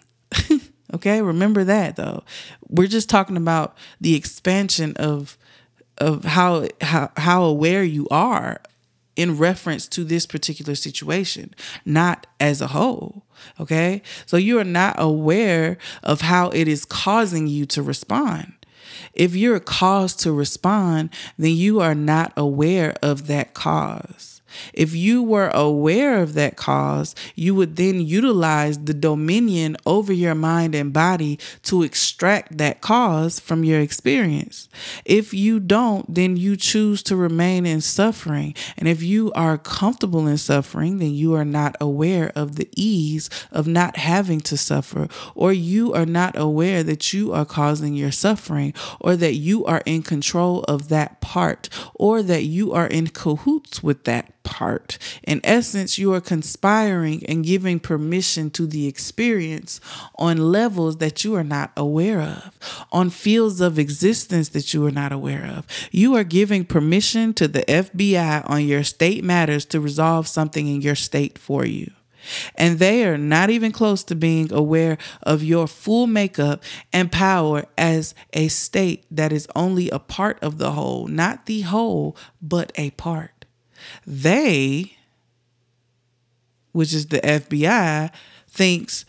okay? 0.94 1.22
Remember 1.22 1.64
that 1.64 1.96
though. 1.96 2.22
We're 2.68 2.88
just 2.88 3.08
talking 3.08 3.38
about 3.38 3.76
the 4.00 4.14
expansion 4.14 4.94
of 4.96 5.38
of 5.98 6.24
how 6.24 6.66
how 6.80 7.10
how 7.16 7.44
aware 7.44 7.84
you 7.84 8.06
are 8.10 8.60
in 9.16 9.38
reference 9.38 9.86
to 9.88 10.04
this 10.04 10.26
particular 10.26 10.74
situation, 10.74 11.54
not 11.84 12.26
as 12.40 12.60
a 12.60 12.68
whole. 12.68 13.23
Okay. 13.60 14.02
So 14.26 14.36
you 14.36 14.58
are 14.58 14.64
not 14.64 14.96
aware 14.98 15.78
of 16.02 16.22
how 16.22 16.50
it 16.50 16.68
is 16.68 16.84
causing 16.84 17.46
you 17.46 17.66
to 17.66 17.82
respond. 17.82 18.52
If 19.12 19.34
you're 19.34 19.60
caused 19.60 20.20
to 20.20 20.32
respond, 20.32 21.10
then 21.38 21.52
you 21.52 21.80
are 21.80 21.94
not 21.94 22.32
aware 22.36 22.94
of 23.02 23.26
that 23.28 23.54
cause. 23.54 24.33
If 24.72 24.94
you 24.94 25.22
were 25.22 25.50
aware 25.50 26.22
of 26.22 26.34
that 26.34 26.56
cause, 26.56 27.14
you 27.34 27.54
would 27.54 27.76
then 27.76 28.00
utilize 28.00 28.78
the 28.78 28.94
dominion 28.94 29.76
over 29.86 30.12
your 30.12 30.34
mind 30.34 30.74
and 30.74 30.92
body 30.92 31.38
to 31.64 31.82
extract 31.82 32.58
that 32.58 32.80
cause 32.80 33.40
from 33.40 33.64
your 33.64 33.80
experience. 33.80 34.68
If 35.04 35.34
you 35.34 35.60
don't, 35.60 36.12
then 36.12 36.36
you 36.36 36.56
choose 36.56 37.02
to 37.04 37.16
remain 37.16 37.66
in 37.66 37.80
suffering. 37.80 38.54
And 38.76 38.88
if 38.88 39.02
you 39.02 39.32
are 39.32 39.58
comfortable 39.58 40.26
in 40.26 40.38
suffering, 40.38 40.98
then 40.98 41.12
you 41.14 41.34
are 41.34 41.44
not 41.44 41.76
aware 41.80 42.32
of 42.34 42.56
the 42.56 42.68
ease 42.76 43.30
of 43.50 43.66
not 43.66 43.96
having 43.96 44.40
to 44.40 44.56
suffer, 44.56 45.08
or 45.34 45.52
you 45.52 45.92
are 45.92 46.06
not 46.06 46.36
aware 46.36 46.82
that 46.82 47.12
you 47.12 47.32
are 47.32 47.44
causing 47.44 47.94
your 47.94 48.12
suffering, 48.12 48.74
or 49.00 49.16
that 49.16 49.34
you 49.34 49.64
are 49.64 49.82
in 49.86 50.02
control 50.02 50.62
of 50.64 50.88
that 50.88 51.20
part, 51.20 51.68
or 51.94 52.22
that 52.22 52.44
you 52.44 52.72
are 52.72 52.86
in 52.86 53.08
cahoots 53.08 53.82
with 53.82 54.04
that 54.04 54.43
part. 54.44 54.98
In 55.24 55.40
essence, 55.42 55.98
you 55.98 56.12
are 56.14 56.20
conspiring 56.20 57.24
and 57.26 57.44
giving 57.44 57.80
permission 57.80 58.50
to 58.50 58.66
the 58.66 58.86
experience 58.86 59.80
on 60.16 60.52
levels 60.52 60.98
that 60.98 61.24
you 61.24 61.34
are 61.34 61.42
not 61.42 61.72
aware 61.76 62.20
of, 62.20 62.86
on 62.92 63.10
fields 63.10 63.60
of 63.60 63.78
existence 63.78 64.50
that 64.50 64.72
you 64.72 64.86
are 64.86 64.92
not 64.92 65.10
aware 65.10 65.44
of. 65.44 65.66
You 65.90 66.14
are 66.14 66.24
giving 66.24 66.64
permission 66.64 67.34
to 67.34 67.48
the 67.48 67.62
FBI 67.62 68.48
on 68.48 68.66
your 68.66 68.84
state 68.84 69.24
matters 69.24 69.64
to 69.66 69.80
resolve 69.80 70.28
something 70.28 70.68
in 70.68 70.80
your 70.80 70.94
state 70.94 71.38
for 71.38 71.64
you. 71.64 71.90
And 72.56 72.78
they 72.78 73.04
are 73.04 73.18
not 73.18 73.50
even 73.50 73.72
close 73.72 74.02
to 74.04 74.14
being 74.14 74.52
aware 74.52 74.98
of 75.22 75.42
your 75.42 75.66
full 75.66 76.06
makeup 76.06 76.62
and 76.92 77.10
power 77.10 77.64
as 77.76 78.14
a 78.32 78.48
state 78.48 79.04
that 79.10 79.32
is 79.32 79.48
only 79.54 79.90
a 79.90 79.98
part 79.98 80.42
of 80.42 80.58
the 80.58 80.72
whole, 80.72 81.06
not 81.06 81.46
the 81.46 81.62
whole, 81.62 82.16
but 82.40 82.72
a 82.76 82.90
part. 82.92 83.33
They, 84.06 84.96
which 86.72 86.92
is 86.92 87.06
the 87.06 87.20
FBI, 87.20 88.10
thinks 88.48 89.04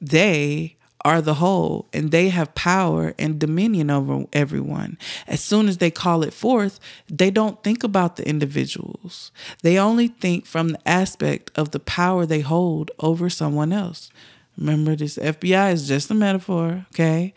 they 0.00 0.76
are 1.06 1.22
the 1.22 1.34
whole 1.34 1.88
and 1.92 2.10
they 2.10 2.30
have 2.30 2.52
power 2.56 3.14
and 3.16 3.38
dominion 3.38 3.90
over 3.90 4.24
everyone. 4.32 4.98
As 5.28 5.40
soon 5.40 5.68
as 5.68 5.78
they 5.78 5.90
call 5.90 6.24
it 6.24 6.32
forth, 6.32 6.80
they 7.08 7.30
don't 7.30 7.62
think 7.62 7.84
about 7.84 8.16
the 8.16 8.28
individuals. 8.28 9.30
They 9.62 9.78
only 9.78 10.08
think 10.08 10.46
from 10.46 10.70
the 10.70 10.88
aspect 10.88 11.52
of 11.54 11.70
the 11.70 11.78
power 11.78 12.26
they 12.26 12.40
hold 12.40 12.90
over 12.98 13.30
someone 13.30 13.72
else. 13.72 14.10
Remember, 14.58 14.96
this 14.96 15.16
FBI 15.16 15.72
is 15.72 15.86
just 15.86 16.10
a 16.10 16.14
metaphor, 16.14 16.86
okay? 16.92 17.34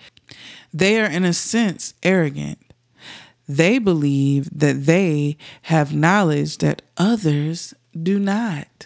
They 0.74 1.00
are, 1.00 1.10
in 1.10 1.24
a 1.24 1.34
sense, 1.34 1.94
arrogant. 2.02 2.60
They 3.50 3.80
believe 3.80 4.48
that 4.60 4.86
they 4.86 5.36
have 5.64 5.92
knowledge 5.92 6.60
that 6.60 6.84
others 6.98 7.74
do 8.00 8.20
not. 8.20 8.86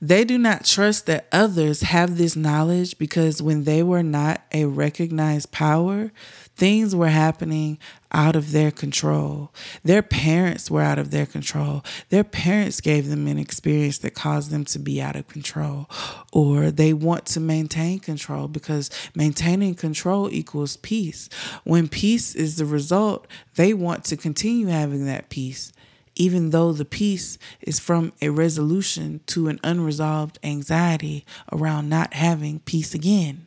They 0.00 0.24
do 0.24 0.36
not 0.36 0.64
trust 0.64 1.06
that 1.06 1.26
others 1.32 1.80
have 1.80 2.18
this 2.18 2.36
knowledge 2.36 2.98
because 2.98 3.40
when 3.40 3.64
they 3.64 3.82
were 3.82 4.02
not 4.02 4.42
a 4.52 4.66
recognized 4.66 5.52
power, 5.52 6.12
things 6.54 6.94
were 6.94 7.08
happening 7.08 7.78
out 8.12 8.36
of 8.36 8.52
their 8.52 8.70
control. 8.70 9.52
Their 9.84 10.02
parents 10.02 10.70
were 10.70 10.82
out 10.82 10.98
of 10.98 11.10
their 11.10 11.26
control. 11.26 11.82
Their 12.10 12.24
parents 12.24 12.80
gave 12.80 13.08
them 13.08 13.26
an 13.26 13.38
experience 13.38 13.98
that 13.98 14.14
caused 14.14 14.50
them 14.50 14.64
to 14.66 14.78
be 14.78 15.00
out 15.00 15.16
of 15.16 15.28
control. 15.28 15.88
Or 16.32 16.70
they 16.70 16.92
want 16.92 17.26
to 17.26 17.40
maintain 17.40 17.98
control 17.98 18.48
because 18.48 18.90
maintaining 19.14 19.74
control 19.74 20.30
equals 20.30 20.76
peace. 20.76 21.28
When 21.64 21.88
peace 21.88 22.34
is 22.34 22.56
the 22.56 22.66
result, 22.66 23.26
they 23.54 23.72
want 23.72 24.04
to 24.06 24.16
continue 24.16 24.66
having 24.66 25.06
that 25.06 25.30
peace 25.30 25.72
even 26.16 26.50
though 26.50 26.72
the 26.72 26.84
peace 26.84 27.38
is 27.60 27.78
from 27.78 28.12
a 28.20 28.30
resolution 28.30 29.20
to 29.26 29.48
an 29.48 29.60
unresolved 29.62 30.38
anxiety 30.42 31.24
around 31.52 31.88
not 31.88 32.14
having 32.14 32.58
peace 32.60 32.94
again. 32.94 33.46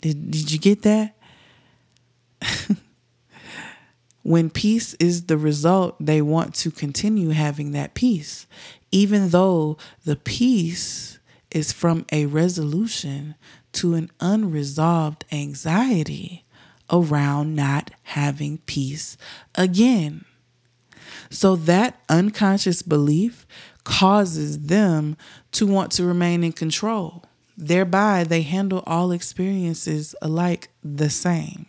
Did, 0.00 0.30
did 0.30 0.50
you 0.50 0.58
get 0.58 0.82
that? 0.82 1.14
when 4.22 4.48
peace 4.48 4.94
is 4.94 5.26
the 5.26 5.36
result, 5.36 5.96
they 6.00 6.22
want 6.22 6.54
to 6.54 6.70
continue 6.70 7.30
having 7.30 7.72
that 7.72 7.94
peace, 7.94 8.46
even 8.92 9.30
though 9.30 9.76
the 10.04 10.16
peace 10.16 11.18
is 11.50 11.72
from 11.72 12.06
a 12.12 12.26
resolution 12.26 13.34
to 13.72 13.94
an 13.94 14.10
unresolved 14.20 15.24
anxiety 15.32 16.44
around 16.90 17.54
not 17.54 17.90
having 18.04 18.58
peace 18.58 19.16
again. 19.54 20.24
So 21.30 21.54
that 21.56 22.00
unconscious 22.08 22.82
belief 22.82 23.46
causes 23.84 24.66
them 24.66 25.16
to 25.52 25.66
want 25.66 25.92
to 25.92 26.04
remain 26.04 26.44
in 26.44 26.52
control. 26.52 27.24
Thereby, 27.56 28.24
they 28.24 28.42
handle 28.42 28.82
all 28.86 29.12
experiences 29.12 30.14
alike 30.20 30.70
the 30.82 31.10
same. 31.10 31.66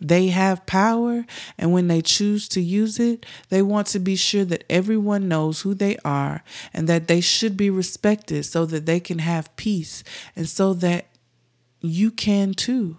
They 0.00 0.28
have 0.28 0.64
power, 0.64 1.26
and 1.58 1.72
when 1.72 1.88
they 1.88 2.00
choose 2.00 2.48
to 2.50 2.60
use 2.60 2.98
it, 2.98 3.26
they 3.50 3.60
want 3.60 3.86
to 3.88 3.98
be 3.98 4.16
sure 4.16 4.46
that 4.46 4.64
everyone 4.70 5.28
knows 5.28 5.60
who 5.60 5.74
they 5.74 5.96
are 6.04 6.42
and 6.72 6.88
that 6.88 7.06
they 7.06 7.20
should 7.20 7.56
be 7.56 7.68
respected 7.68 8.44
so 8.44 8.64
that 8.66 8.86
they 8.86 8.98
can 9.00 9.18
have 9.18 9.54
peace 9.56 10.02
and 10.34 10.48
so 10.48 10.72
that 10.74 11.08
you 11.82 12.10
can 12.10 12.54
too 12.54 12.96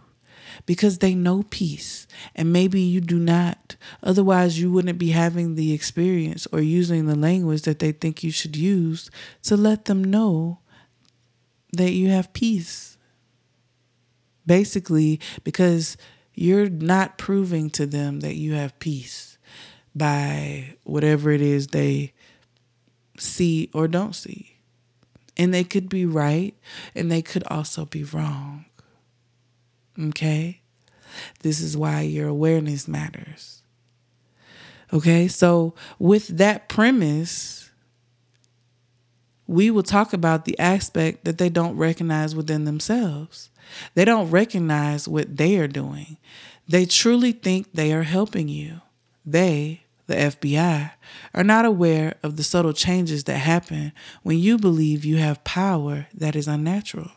because 0.66 0.98
they 0.98 1.16
know 1.16 1.44
peace. 1.50 2.08
And 2.36 2.54
maybe 2.54 2.82
you 2.82 3.02
do 3.02 3.20
not. 3.20 3.76
Otherwise, 4.04 4.60
you 4.60 4.72
wouldn't 4.72 4.98
be 4.98 5.10
having 5.10 5.56
the 5.56 5.74
experience 5.74 6.48
or 6.52 6.62
using 6.62 7.06
the 7.06 7.16
language 7.16 7.64
that 7.64 7.80
they 7.80 7.92
think 7.92 8.24
you 8.24 8.32
should 8.32 8.56
use 8.56 9.10
to 9.44 9.58
let 9.58 9.86
them 9.86 10.04
know 10.04 10.60
that 11.74 11.92
you 11.92 12.10
have 12.10 12.34
peace. 12.34 12.98
Basically, 14.46 15.20
because 15.44 15.98
you're 16.34 16.70
not 16.70 17.18
proving 17.18 17.70
to 17.72 17.86
them 17.86 18.22
that 18.22 18.36
you 18.36 18.54
have 18.54 18.80
peace 18.80 19.38
by 19.96 20.76
whatever 20.84 21.32
it 21.32 21.42
is 21.42 21.68
they 21.68 22.14
see 23.18 23.70
or 23.74 23.88
don't 23.88 24.16
see. 24.16 24.58
And 25.38 25.54
they 25.54 25.64
could 25.64 25.90
be 25.90 26.06
right 26.06 26.56
and 26.96 27.12
they 27.12 27.22
could 27.22 27.44
also 27.48 27.86
be 27.86 28.04
wrong. 28.04 28.66
Okay? 30.00 30.62
This 31.42 31.60
is 31.60 31.76
why 31.76 32.02
your 32.02 32.28
awareness 32.28 32.88
matters. 32.88 33.62
Okay? 34.94 35.28
So, 35.28 35.74
with 36.00 36.28
that 36.28 36.70
premise, 36.70 37.70
we 39.48 39.70
will 39.70 39.84
talk 39.84 40.14
about 40.14 40.46
the 40.46 40.58
aspect 40.60 41.26
that 41.26 41.38
they 41.38 41.50
don't 41.50 41.76
recognize 41.76 42.36
within 42.36 42.66
themselves. 42.66 43.50
They 43.96 44.06
don't 44.06 44.30
recognize 44.30 45.08
what 45.08 45.38
they 45.38 45.58
are 45.58 45.68
doing. 45.68 46.18
They 46.68 46.86
truly 46.86 47.34
think 47.34 47.74
they 47.74 47.92
are 47.92 48.04
helping 48.04 48.48
you. 48.48 48.82
They, 49.26 49.82
the 50.08 50.16
FBI, 50.16 50.92
are 51.34 51.44
not 51.44 51.66
aware 51.66 52.16
of 52.24 52.38
the 52.38 52.44
subtle 52.44 52.74
changes 52.74 53.26
that 53.26 53.38
happen 53.38 53.92
when 54.24 54.40
you 54.40 54.58
believe 54.58 55.04
you 55.04 55.18
have 55.18 55.44
power 55.44 56.08
that 56.14 56.36
is 56.36 56.48
unnatural. 56.48 57.12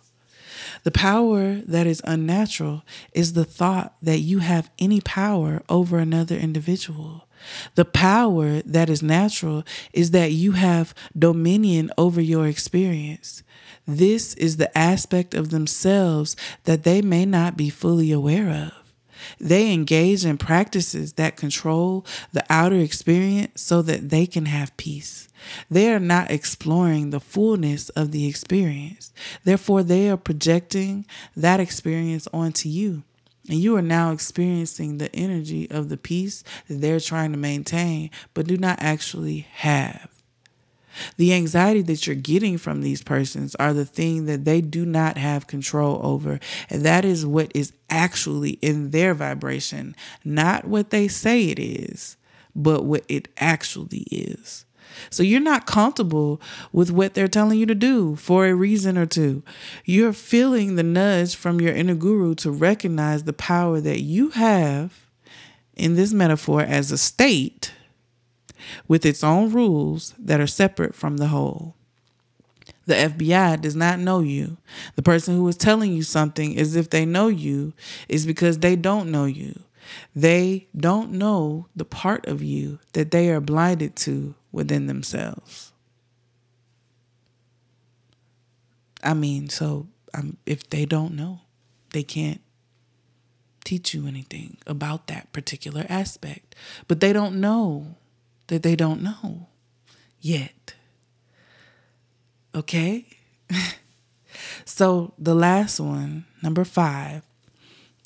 The 0.85 0.91
power 0.91 1.57
that 1.67 1.87
is 1.87 2.03
unnatural 2.05 2.83
is 3.13 3.33
the 3.33 3.45
thought 3.45 3.95
that 4.03 4.19
you 4.19 4.39
have 4.39 4.71
any 4.79 5.01
power 5.01 5.63
over 5.69 5.99
another 5.99 6.37
individual. 6.37 7.27
The 7.75 7.85
power 7.85 8.63
that 8.63 8.89
is 8.89 9.03
natural 9.03 9.65
is 9.93 10.13
that 10.13 10.33
you 10.33 10.53
have 10.53 10.95
dominion 11.19 11.91
over 11.99 12.21
your 12.21 12.47
experience. 12.47 13.43
This 13.87 14.35
is 14.35 14.57
the 14.57 14.77
aspect 14.77 15.35
of 15.35 15.51
themselves 15.51 16.37
that 16.65 16.85
they 16.85 17.03
may 17.03 17.25
not 17.27 17.57
be 17.57 17.71
fully 17.71 18.13
aware 18.13 18.49
of. 18.51 18.84
They 19.41 19.73
engage 19.73 20.25
in 20.25 20.39
practices 20.39 21.15
that 21.15 21.37
control 21.37 22.05
the 22.33 22.45
outer 22.51 22.79
experience 22.79 23.63
so 23.63 23.83
that 23.83 24.11
they 24.11 24.27
can 24.27 24.47
have 24.47 24.77
peace. 24.77 25.29
They 25.71 25.93
are 25.93 26.01
not 26.01 26.31
exploring 26.31 27.11
the 27.11 27.21
fullness 27.21 27.89
of 27.91 28.13
the 28.13 28.27
experience. 28.27 29.13
Therefore, 29.45 29.83
they 29.83 30.09
are 30.09 30.17
projecting 30.17 31.07
that 31.37 31.61
experience 31.61 32.27
onto 32.33 32.69
you. 32.69 33.03
And 33.49 33.59
you 33.59 33.77
are 33.77 33.83
now 33.83 34.11
experiencing 34.13 34.97
the 34.97 35.15
energy 35.15 35.71
of 35.71 35.91
the 35.91 35.99
peace 35.99 36.45
that 36.69 36.81
they're 36.81 37.01
trying 37.01 37.33
to 37.33 37.39
maintain, 37.39 38.11
but 38.33 38.47
do 38.47 38.57
not 38.57 38.79
actually 38.81 39.47
have. 39.53 40.14
The 41.17 41.33
anxiety 41.33 41.83
that 41.83 42.07
you're 42.07 42.17
getting 42.17 42.59
from 42.59 42.83
these 42.83 43.03
persons 43.03 43.55
are 43.57 43.73
the 43.73 43.85
thing 43.85 44.27
that 44.27 44.45
they 44.45 44.61
do 44.61 44.85
not 44.85 45.17
have 45.19 45.47
control 45.47 46.01
over. 46.03 46.41
And 46.71 46.83
that 46.83 47.05
is 47.05 47.27
what 47.27 47.53
is 47.55 47.73
actually 47.91 48.53
in 48.63 48.91
their 48.91 49.15
vibration, 49.15 49.95
not 50.25 50.67
what 50.67 50.91
they 50.91 51.09
say 51.09 51.51
it 51.51 51.59
is, 51.59 52.17
but 52.55 52.85
what 52.85 53.05
it 53.09 53.29
actually 53.39 54.07
is. 54.11 54.65
So 55.11 55.23
you're 55.23 55.41
not 55.41 55.67
comfortable 55.67 56.41
with 56.73 56.91
what 56.91 57.15
they're 57.15 57.29
telling 57.29 57.59
you 57.59 57.67
to 57.67 57.75
do 57.75 58.17
for 58.17 58.47
a 58.47 58.55
reason 58.55 58.97
or 58.97 59.07
two. 59.07 59.43
You're 59.85 60.13
feeling 60.13 60.77
the 60.77 60.83
nudge 60.83 61.35
from 61.35 61.61
your 61.61 61.75
inner 61.75 61.95
guru 61.95 62.35
to 62.37 62.51
recognize 62.51 63.25
the 63.25 63.33
power 63.33 63.81
that 63.81 64.01
you 64.01 64.31
have 64.31 65.07
in 65.75 65.97
this 65.97 66.13
metaphor 66.13 66.61
as 66.61 66.93
a 66.93 66.99
state 66.99 67.73
with 68.89 69.05
its 69.05 69.25
own 69.25 69.53
rules 69.53 70.15
that 70.19 70.41
are 70.41 70.47
separate 70.47 70.95
from 70.95 71.17
the 71.17 71.29
whole. 71.29 71.75
The 72.87 72.95
FBI 72.95 73.61
does 73.61 73.75
not 73.75 73.99
know 73.99 74.21
you. 74.21 74.59
The 74.95 75.03
person 75.03 75.37
who 75.37 75.49
is 75.49 75.57
telling 75.57 75.93
you 75.93 76.03
something 76.03 76.59
as 76.59 76.77
if 76.77 76.91
they 76.91 77.07
know 77.07 77.29
you 77.29 77.73
is 78.09 78.27
because 78.27 78.59
they 78.59 78.77
don't 78.77 79.11
know 79.11 79.25
you. 79.25 79.61
They 80.15 80.69
don't 80.77 81.13
know 81.13 81.67
the 81.75 81.85
part 81.85 82.27
of 82.27 82.43
you 82.43 82.79
that 82.93 83.11
they 83.11 83.31
are 83.31 83.41
blinded 83.41 83.97
to 83.97 84.35
within 84.53 84.87
themselves. 84.87 85.73
I 89.03 89.15
mean, 89.15 89.49
so 89.51 89.89
um, 90.15 90.39
if 90.47 90.69
they 90.71 90.87
don't 90.87 91.15
know, 91.15 91.41
they 91.93 92.03
can't 92.03 92.41
teach 93.65 93.95
you 93.95 94.07
anything 94.07 94.57
about 94.67 95.07
that 95.09 95.33
particular 95.33 95.87
aspect. 95.89 96.55
But 96.89 97.01
they 97.01 97.13
don't 97.13 97.41
know 97.41 97.97
that 98.49 98.63
they 98.63 98.77
don't 98.77 99.03
know 99.03 99.49
yet. 100.21 100.75
Okay? 102.55 103.07
so 104.65 105.13
the 105.19 105.35
last 105.35 105.81
one, 105.81 106.25
number 106.43 106.65
five, 106.65 107.23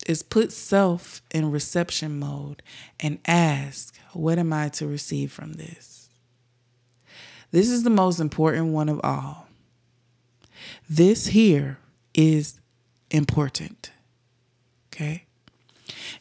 is 0.07 0.22
put 0.22 0.53
self 0.53 1.22
in 1.31 1.51
reception 1.51 2.18
mode 2.18 2.62
and 2.98 3.18
ask, 3.27 3.94
What 4.12 4.38
am 4.38 4.53
I 4.53 4.68
to 4.70 4.87
receive 4.87 5.31
from 5.31 5.55
this? 5.55 6.09
This 7.51 7.68
is 7.68 7.83
the 7.83 7.90
most 7.90 8.20
important 8.20 8.68
one 8.68 8.88
of 8.88 9.01
all. 9.03 9.48
This 10.88 11.29
here 11.29 11.79
is 12.14 12.61
important. 13.11 13.90
Okay? 14.92 15.24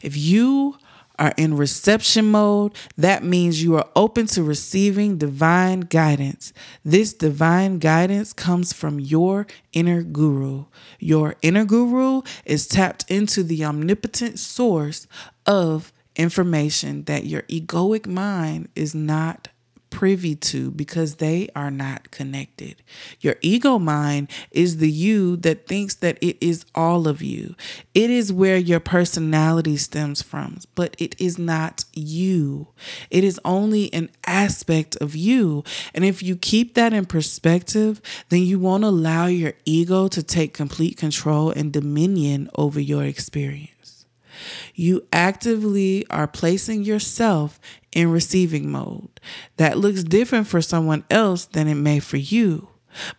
If 0.02 0.16
you 0.16 0.78
are 1.18 1.34
in 1.36 1.56
reception 1.56 2.30
mode, 2.30 2.74
that 2.96 3.24
means 3.24 3.62
you 3.62 3.76
are 3.76 3.88
open 3.96 4.26
to 4.28 4.42
receiving 4.42 5.18
divine 5.18 5.80
guidance. 5.80 6.52
This 6.84 7.12
divine 7.12 7.78
guidance 7.78 8.32
comes 8.32 8.72
from 8.72 9.00
your 9.00 9.46
inner 9.72 10.02
guru. 10.02 10.66
Your 10.98 11.36
inner 11.42 11.64
guru 11.64 12.22
is 12.44 12.66
tapped 12.66 13.10
into 13.10 13.42
the 13.42 13.64
omnipotent 13.64 14.38
source 14.38 15.06
of 15.46 15.92
information 16.16 17.04
that 17.04 17.24
your 17.24 17.42
egoic 17.42 18.06
mind 18.06 18.68
is 18.74 18.94
not 18.94 19.48
privy 19.90 20.34
to 20.34 20.70
because 20.70 21.16
they 21.16 21.48
are 21.54 21.70
not 21.70 22.10
connected. 22.10 22.82
Your 23.20 23.36
ego 23.40 23.78
mind 23.78 24.30
is 24.50 24.78
the 24.78 24.90
you 24.90 25.36
that 25.38 25.66
thinks 25.66 25.94
that 25.96 26.18
it 26.20 26.36
is 26.40 26.64
all 26.74 27.08
of 27.08 27.22
you. 27.22 27.54
It 27.94 28.10
is 28.10 28.32
where 28.32 28.56
your 28.56 28.80
personality 28.80 29.76
stems 29.76 30.22
from, 30.22 30.58
but 30.74 30.94
it 30.98 31.18
is 31.20 31.38
not 31.38 31.84
you. 31.92 32.68
It 33.10 33.24
is 33.24 33.40
only 33.44 33.92
an 33.92 34.10
aspect 34.26 34.96
of 34.96 35.16
you. 35.16 35.64
And 35.94 36.04
if 36.04 36.22
you 36.22 36.36
keep 36.36 36.74
that 36.74 36.92
in 36.92 37.06
perspective, 37.06 38.00
then 38.28 38.42
you 38.42 38.58
won't 38.58 38.84
allow 38.84 39.26
your 39.26 39.54
ego 39.64 40.08
to 40.08 40.22
take 40.22 40.54
complete 40.54 40.96
control 40.96 41.50
and 41.50 41.72
dominion 41.72 42.50
over 42.54 42.80
your 42.80 43.04
experience. 43.04 43.77
You 44.74 45.06
actively 45.12 46.06
are 46.10 46.26
placing 46.26 46.84
yourself 46.84 47.60
in 47.92 48.10
receiving 48.10 48.70
mode. 48.70 49.20
That 49.56 49.78
looks 49.78 50.04
different 50.04 50.46
for 50.46 50.60
someone 50.60 51.04
else 51.10 51.46
than 51.46 51.68
it 51.68 51.74
may 51.74 52.00
for 52.00 52.16
you. 52.16 52.68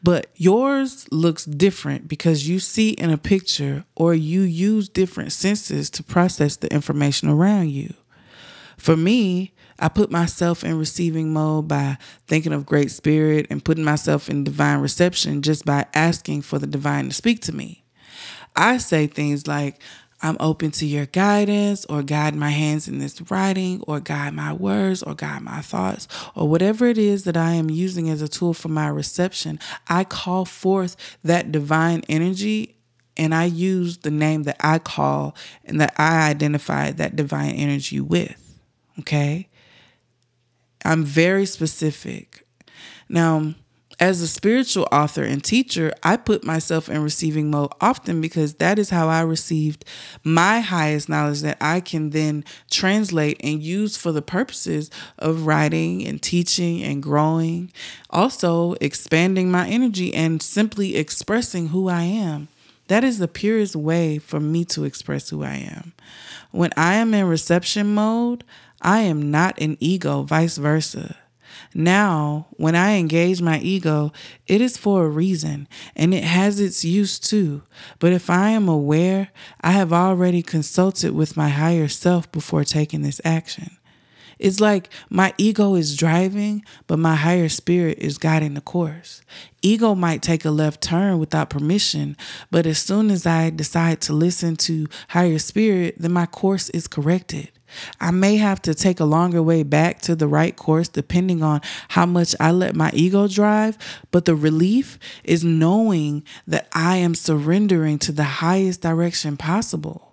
But 0.03 0.27
yours 0.36 1.08
looks 1.12 1.45
different 1.45 2.08
because 2.08 2.47
you 2.47 2.60
see 2.60 2.91
in 2.91 3.10
a 3.10 3.17
picture 3.17 3.86
or 3.95 4.13
you 4.13 4.41
use 4.41 4.89
different 4.89 5.32
senses 5.32 5.89
to 5.91 6.03
process 6.03 6.55
the 6.58 6.71
information 6.73 7.29
around 7.29 7.69
you. 7.69 7.93
For 8.77 8.97
me, 8.97 9.53
I 9.77 9.88
put 9.88 10.12
myself 10.12 10.63
in 10.63 10.77
receiving 10.77 11.32
mode 11.32 11.67
by 11.67 11.97
thinking 12.27 12.53
of 12.53 12.65
Great 12.65 12.91
Spirit 12.91 13.47
and 13.49 13.63
putting 13.63 13.84
myself 13.84 14.29
in 14.29 14.43
divine 14.43 14.79
reception 14.79 15.41
just 15.41 15.65
by 15.65 15.86
asking 15.93 16.41
for 16.41 16.60
the 16.60 16.67
divine 16.67 17.10
to 17.10 17.13
speak 17.13 17.41
to 17.41 17.55
me. 17.55 17.84
I 18.55 18.77
say 18.77 19.08
things 19.08 19.47
like, 19.47 19.82
I'm 20.21 20.38
open 20.39 20.71
to 20.71 20.86
your 20.86 21.05
guidance 21.05 21.86
or 21.86 22.03
guide 22.03 22.36
my 22.36 22.49
hands 22.49 22.88
in 22.88 22.99
this 22.99 23.21
writing 23.32 23.82
or 23.88 23.99
guide 23.99 24.34
my 24.34 24.53
words 24.53 25.01
or 25.01 25.15
guide 25.15 25.41
my 25.41 25.62
thoughts 25.62 26.08
or 26.36 26.47
whatever 26.47 26.88
it 26.88 26.97
is 26.97 27.23
that 27.23 27.38
I 27.38 27.53
am 27.53 27.69
using 27.69 28.10
as 28.10 28.21
a 28.21 28.27
tool 28.27 28.53
for 28.53 28.67
my 28.67 28.88
reception. 28.89 29.60
I 29.88 30.03
call 30.03 30.45
forth 30.45 30.95
that 31.23 31.51
divine 31.51 32.03
energy 32.10 32.75
and 33.15 33.34
I 33.34 33.45
use 33.45 33.99
the 33.99 34.12
name 34.12 34.43
that 34.43 34.58
I 34.60 34.79
call 34.79 35.36
and 35.65 35.79
that 35.82 35.93
I 35.97 36.29
identify 36.29 36.91
that 36.91 37.15
divine 37.15 37.51
energy 37.51 37.99
with. 37.99 38.58
Okay. 38.99 39.49
I'm 40.86 41.03
very 41.03 41.45
specific. 41.45 42.45
Now, 43.10 43.53
as 43.99 44.21
a 44.21 44.27
spiritual 44.27 44.88
author 44.91 45.23
and 45.23 45.43
teacher, 45.43 45.91
I 46.03 46.15
put 46.15 46.43
myself 46.45 46.88
in 46.88 47.03
receiving 47.03 47.51
mode 47.51 47.71
often 47.81 48.21
because 48.21 48.55
that 48.55 48.79
is 48.79 48.89
how 48.89 49.09
I 49.09 49.21
received 49.21 49.83
my 50.23 50.62
highest 50.62 51.09
knowledge 51.09 51.41
that 51.41 51.57
I 51.59 51.81
can 51.81 52.12
then 52.12 52.45
translate 52.71 53.41
and 53.43 53.62
use 53.62 53.97
for 53.97 54.13
the 54.13 54.21
purposes 54.21 54.89
of 55.17 55.45
writing 55.45 56.07
and 56.07 56.21
teaching 56.21 56.81
and 56.81 57.03
growing. 57.03 57.73
Also, 58.09 58.75
expanding 58.79 59.51
my 59.51 59.67
energy 59.67 60.13
and 60.13 60.41
simply 60.41 60.95
expressing 60.95 61.67
who 61.67 61.89
I 61.89 62.03
am. 62.03 62.47
That 62.88 63.03
is 63.03 63.19
the 63.19 63.27
purest 63.27 63.75
way 63.75 64.17
for 64.17 64.39
me 64.39 64.63
to 64.65 64.85
express 64.85 65.29
who 65.29 65.43
I 65.43 65.55
am. 65.55 65.93
When 66.51 66.71
I 66.77 66.95
am 66.95 67.13
in 67.13 67.27
reception 67.27 67.93
mode, 67.93 68.43
I 68.81 69.01
am 69.01 69.29
not 69.29 69.59
an 69.59 69.77
ego, 69.79 70.23
vice 70.23 70.57
versa. 70.57 71.17
Now, 71.73 72.47
when 72.51 72.75
I 72.75 72.97
engage 72.97 73.41
my 73.41 73.59
ego, 73.59 74.12
it 74.47 74.62
is 74.62 74.77
for 74.77 75.05
a 75.05 75.09
reason 75.09 75.67
and 75.95 76.13
it 76.13 76.23
has 76.23 76.59
its 76.59 76.83
use 76.83 77.19
too. 77.19 77.63
But 77.99 78.13
if 78.13 78.29
I 78.29 78.49
am 78.49 78.67
aware, 78.67 79.29
I 79.62 79.71
have 79.71 79.93
already 79.93 80.41
consulted 80.41 81.13
with 81.13 81.38
my 81.38 81.49
higher 81.49 81.88
self 81.88 82.31
before 82.31 82.63
taking 82.63 83.01
this 83.01 83.21
action. 83.23 83.77
It's 84.39 84.62
like 84.62 84.89
my 85.09 85.33
ego 85.38 85.75
is 85.75 85.97
driving, 85.97 86.63
but 86.88 86.97
my 86.97 87.15
higher 87.15 87.49
spirit 87.49 87.99
is 87.99 88.17
guiding 88.17 88.53
the 88.53 88.62
course. 88.62 89.21
Ego 89.62 89.95
might 89.95 90.21
take 90.21 90.45
a 90.45 90.51
left 90.51 90.81
turn 90.81 91.19
without 91.19 91.49
permission, 91.49 92.15
but 92.49 92.65
as 92.65 92.79
soon 92.79 93.12
as 93.12 93.25
I 93.25 93.49
decide 93.49 93.99
to 94.01 94.13
listen 94.13 94.55
to 94.57 94.88
higher 95.09 95.39
spirit, 95.39 95.95
then 95.99 96.13
my 96.13 96.25
course 96.25 96.69
is 96.69 96.88
corrected. 96.88 97.51
I 97.99 98.12
may 98.12 98.38
have 98.38 98.62
to 98.63 98.73
take 98.73 98.99
a 98.99 99.05
longer 99.05 99.41
way 99.41 99.63
back 99.63 100.01
to 100.01 100.15
the 100.15 100.27
right 100.27 100.55
course 100.55 100.88
depending 100.88 101.43
on 101.43 101.62
how 101.89 102.05
much 102.05 102.36
I 102.39 102.51
let 102.51 102.75
my 102.75 102.91
ego 102.93 103.27
drive, 103.27 103.77
but 104.12 104.25
the 104.25 104.36
relief 104.36 104.99
is 105.23 105.43
knowing 105.43 106.23
that 106.47 106.67
I 106.73 106.97
am 106.97 107.15
surrendering 107.15 107.99
to 107.99 108.12
the 108.12 108.23
highest 108.23 108.82
direction 108.82 109.38
possible. 109.38 110.10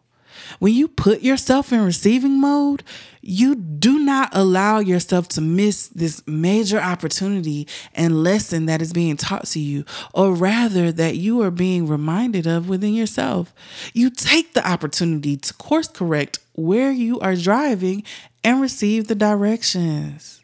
When 0.59 0.75
you 0.75 0.89
put 0.89 1.23
yourself 1.23 1.73
in 1.73 1.85
receiving 1.85 2.41
mode, 2.41 2.83
you 3.21 3.55
do 3.55 3.99
not 3.99 4.29
allow 4.33 4.79
yourself 4.79 5.29
to 5.29 5.41
miss 5.41 5.89
this 5.89 6.23
major 6.27 6.79
opportunity 6.79 7.67
and 7.95 8.23
lesson 8.23 8.67
that 8.67 8.81
is 8.81 8.93
being 8.93 9.17
taught 9.17 9.47
to 9.49 9.59
you, 9.59 9.85
or 10.15 10.35
rather, 10.35 10.93
that 10.93 11.17
you 11.17 11.43
are 11.43 11.51
being 11.51 11.87
reminded 11.87 12.47
of 12.47 12.69
within 12.69 12.95
yourself. 12.95 13.53
You 13.93 14.11
take 14.11 14.55
the 14.55 14.69
opportunity 14.69 15.37
to 15.37 15.55
course 15.55 15.89
correct 15.89 16.39
where 16.57 16.91
you 16.91 17.21
are 17.21 17.37
driving 17.37 18.03
and 18.43 18.61
receive 18.61 19.07
the 19.07 19.15
directions. 19.15 20.43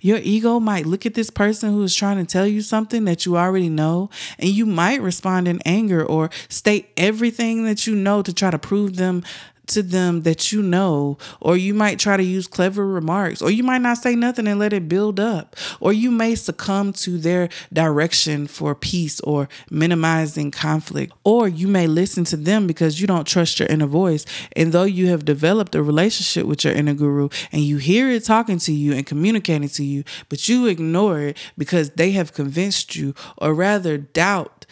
Your 0.00 0.18
ego 0.22 0.58
might 0.58 0.86
look 0.86 1.04
at 1.04 1.14
this 1.14 1.30
person 1.30 1.70
who 1.72 1.82
is 1.82 1.94
trying 1.94 2.16
to 2.16 2.24
tell 2.24 2.46
you 2.46 2.62
something 2.62 3.04
that 3.04 3.26
you 3.26 3.36
already 3.36 3.68
know, 3.68 4.10
and 4.38 4.48
you 4.48 4.64
might 4.64 5.02
respond 5.02 5.48
in 5.48 5.60
anger 5.66 6.04
or 6.04 6.30
state 6.48 6.88
everything 6.96 7.64
that 7.64 7.86
you 7.86 7.94
know 7.94 8.22
to 8.22 8.32
try 8.32 8.50
to 8.50 8.58
prove 8.58 8.96
them 8.96 9.22
to 9.68 9.82
them 9.82 10.22
that 10.22 10.52
you 10.52 10.62
know, 10.62 11.18
or 11.40 11.56
you 11.56 11.74
might 11.74 11.98
try 11.98 12.16
to 12.16 12.22
use 12.22 12.46
clever 12.46 12.86
remarks, 12.86 13.42
or 13.42 13.50
you 13.50 13.62
might 13.62 13.82
not 13.82 13.98
say 13.98 14.14
nothing 14.14 14.46
and 14.46 14.58
let 14.58 14.72
it 14.72 14.88
build 14.88 15.20
up, 15.20 15.56
or 15.80 15.92
you 15.92 16.10
may 16.10 16.34
succumb 16.34 16.92
to 16.92 17.18
their 17.18 17.48
direction 17.72 18.46
for 18.46 18.74
peace 18.74 19.20
or 19.20 19.48
minimizing 19.70 20.50
conflict, 20.50 21.12
or 21.24 21.48
you 21.48 21.68
may 21.68 21.86
listen 21.86 22.24
to 22.24 22.36
them 22.36 22.66
because 22.66 23.00
you 23.00 23.06
don't 23.06 23.26
trust 23.26 23.58
your 23.58 23.68
inner 23.68 23.86
voice. 23.86 24.24
And 24.54 24.72
though 24.72 24.84
you 24.84 25.08
have 25.08 25.24
developed 25.24 25.74
a 25.74 25.82
relationship 25.82 26.46
with 26.46 26.64
your 26.64 26.74
inner 26.74 26.94
guru 26.94 27.28
and 27.52 27.62
you 27.62 27.78
hear 27.78 28.10
it 28.10 28.24
talking 28.24 28.58
to 28.58 28.72
you 28.72 28.92
and 28.92 29.06
communicating 29.06 29.68
to 29.68 29.84
you, 29.84 30.04
but 30.28 30.48
you 30.48 30.66
ignore 30.66 31.20
it 31.20 31.36
because 31.58 31.90
they 31.90 32.12
have 32.12 32.32
convinced 32.32 32.96
you, 32.96 33.14
or 33.38 33.54
rather 33.54 33.98
doubt 33.98 34.66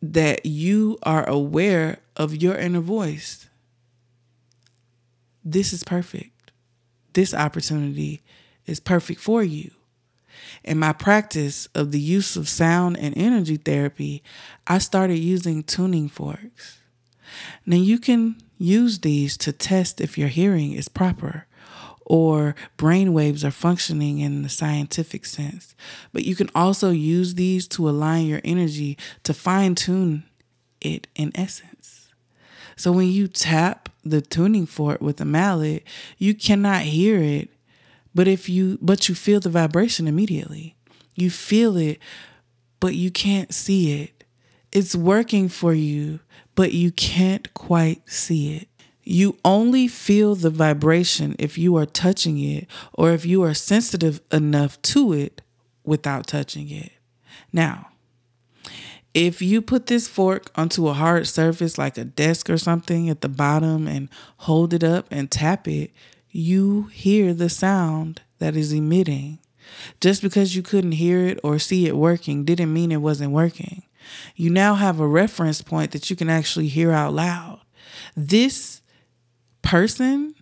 that 0.00 0.44
you 0.44 0.98
are 1.04 1.28
aware 1.28 1.98
of 2.16 2.34
your 2.36 2.56
inner 2.56 2.80
voice 2.80 3.41
this 5.44 5.72
is 5.72 5.84
perfect. 5.84 6.52
This 7.12 7.34
opportunity 7.34 8.22
is 8.66 8.80
perfect 8.80 9.20
for 9.20 9.42
you. 9.42 9.70
In 10.64 10.78
my 10.78 10.92
practice 10.92 11.66
of 11.74 11.92
the 11.92 12.00
use 12.00 12.36
of 12.36 12.48
sound 12.48 12.96
and 12.98 13.16
energy 13.16 13.56
therapy, 13.56 14.22
I 14.66 14.78
started 14.78 15.18
using 15.18 15.62
tuning 15.62 16.08
forks. 16.08 16.78
Now, 17.66 17.76
you 17.76 17.98
can 17.98 18.36
use 18.58 19.00
these 19.00 19.36
to 19.38 19.52
test 19.52 20.00
if 20.00 20.16
your 20.16 20.28
hearing 20.28 20.72
is 20.72 20.88
proper 20.88 21.46
or 22.04 22.54
brain 22.76 23.12
waves 23.12 23.44
are 23.44 23.50
functioning 23.50 24.18
in 24.18 24.42
the 24.42 24.48
scientific 24.48 25.24
sense. 25.24 25.74
But 26.12 26.24
you 26.24 26.34
can 26.34 26.50
also 26.54 26.90
use 26.90 27.34
these 27.34 27.66
to 27.68 27.88
align 27.88 28.26
your 28.26 28.40
energy 28.44 28.98
to 29.24 29.34
fine 29.34 29.74
tune 29.74 30.24
it 30.80 31.06
in 31.14 31.32
essence. 31.34 32.08
So 32.76 32.92
when 32.92 33.08
you 33.08 33.28
tap 33.28 33.88
the 34.04 34.20
tuning 34.20 34.66
fork 34.66 35.00
with 35.00 35.20
a 35.20 35.24
mallet, 35.24 35.84
you 36.18 36.34
cannot 36.34 36.82
hear 36.82 37.18
it, 37.18 37.50
but 38.14 38.28
if 38.28 38.48
you 38.48 38.78
but 38.80 39.08
you 39.08 39.14
feel 39.14 39.40
the 39.40 39.50
vibration 39.50 40.06
immediately. 40.06 40.76
You 41.14 41.30
feel 41.30 41.76
it, 41.76 41.98
but 42.80 42.94
you 42.94 43.10
can't 43.10 43.52
see 43.52 44.02
it. 44.02 44.24
It's 44.72 44.94
working 44.94 45.48
for 45.48 45.74
you, 45.74 46.20
but 46.54 46.72
you 46.72 46.90
can't 46.90 47.52
quite 47.54 48.08
see 48.08 48.56
it. 48.56 48.68
You 49.04 49.36
only 49.44 49.88
feel 49.88 50.34
the 50.34 50.50
vibration 50.50 51.36
if 51.38 51.58
you 51.58 51.76
are 51.76 51.86
touching 51.86 52.38
it 52.38 52.66
or 52.94 53.12
if 53.12 53.26
you 53.26 53.42
are 53.42 53.54
sensitive 53.54 54.20
enough 54.30 54.80
to 54.82 55.12
it 55.12 55.42
without 55.84 56.26
touching 56.26 56.70
it. 56.70 56.92
Now, 57.52 57.88
if 59.14 59.42
you 59.42 59.60
put 59.60 59.86
this 59.86 60.08
fork 60.08 60.50
onto 60.54 60.88
a 60.88 60.94
hard 60.94 61.26
surface 61.26 61.76
like 61.76 61.98
a 61.98 62.04
desk 62.04 62.48
or 62.48 62.56
something 62.56 63.10
at 63.10 63.20
the 63.20 63.28
bottom 63.28 63.86
and 63.86 64.08
hold 64.38 64.72
it 64.72 64.82
up 64.82 65.06
and 65.10 65.30
tap 65.30 65.68
it, 65.68 65.90
you 66.30 66.84
hear 66.84 67.34
the 67.34 67.50
sound 67.50 68.22
that 68.38 68.56
is 68.56 68.72
emitting. 68.72 69.38
Just 70.00 70.22
because 70.22 70.56
you 70.56 70.62
couldn't 70.62 70.92
hear 70.92 71.26
it 71.26 71.40
or 71.42 71.58
see 71.58 71.86
it 71.86 71.96
working 71.96 72.44
didn't 72.44 72.72
mean 72.72 72.90
it 72.90 72.96
wasn't 72.96 73.32
working. 73.32 73.82
You 74.34 74.50
now 74.50 74.74
have 74.74 74.98
a 74.98 75.06
reference 75.06 75.62
point 75.62 75.92
that 75.92 76.10
you 76.10 76.16
can 76.16 76.28
actually 76.30 76.68
hear 76.68 76.90
out 76.90 77.12
loud. 77.12 77.60
This 78.16 78.80
person 79.60 80.34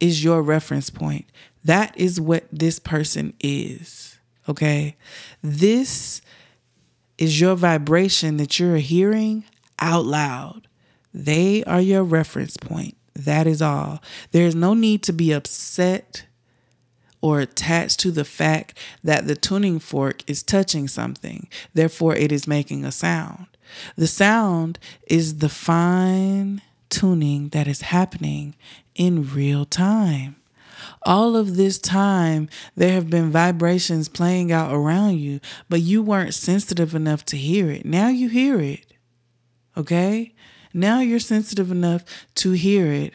is 0.00 0.22
your 0.22 0.42
reference 0.42 0.90
point. 0.90 1.26
That 1.64 1.96
is 1.98 2.20
what 2.20 2.44
this 2.52 2.78
person 2.78 3.34
is. 3.40 4.18
Okay? 4.48 4.96
This 5.42 6.22
is 7.18 7.40
your 7.40 7.56
vibration 7.56 8.36
that 8.36 8.58
you're 8.58 8.76
hearing 8.76 9.44
out 9.78 10.04
loud. 10.04 10.68
They 11.12 11.64
are 11.64 11.80
your 11.80 12.04
reference 12.04 12.56
point. 12.56 12.96
That 13.14 13.46
is 13.46 13.62
all. 13.62 14.02
There 14.32 14.46
is 14.46 14.54
no 14.54 14.74
need 14.74 15.02
to 15.04 15.12
be 15.12 15.32
upset 15.32 16.26
or 17.22 17.40
attached 17.40 17.98
to 18.00 18.10
the 18.10 18.24
fact 18.24 18.78
that 19.02 19.26
the 19.26 19.34
tuning 19.34 19.78
fork 19.78 20.22
is 20.28 20.42
touching 20.42 20.86
something. 20.86 21.48
Therefore, 21.72 22.14
it 22.14 22.30
is 22.30 22.46
making 22.46 22.84
a 22.84 22.92
sound. 22.92 23.46
The 23.96 24.06
sound 24.06 24.78
is 25.06 25.38
the 25.38 25.48
fine 25.48 26.60
tuning 26.88 27.48
that 27.48 27.66
is 27.66 27.80
happening 27.80 28.54
in 28.94 29.32
real 29.32 29.64
time 29.64 30.36
all 31.02 31.36
of 31.36 31.56
this 31.56 31.78
time, 31.78 32.48
there 32.74 32.92
have 32.92 33.10
been 33.10 33.30
vibrations 33.30 34.08
playing 34.08 34.52
out 34.52 34.72
around 34.72 35.18
you, 35.18 35.40
but 35.68 35.80
you 35.80 36.02
weren't 36.02 36.34
sensitive 36.34 36.94
enough 36.94 37.24
to 37.26 37.36
hear 37.36 37.70
it. 37.70 37.84
Now 37.84 38.08
you 38.08 38.28
hear 38.28 38.60
it. 38.60 38.86
Okay? 39.76 40.34
Now 40.72 41.00
you're 41.00 41.18
sensitive 41.18 41.70
enough 41.70 42.04
to 42.36 42.52
hear 42.52 42.92
it. 42.92 43.14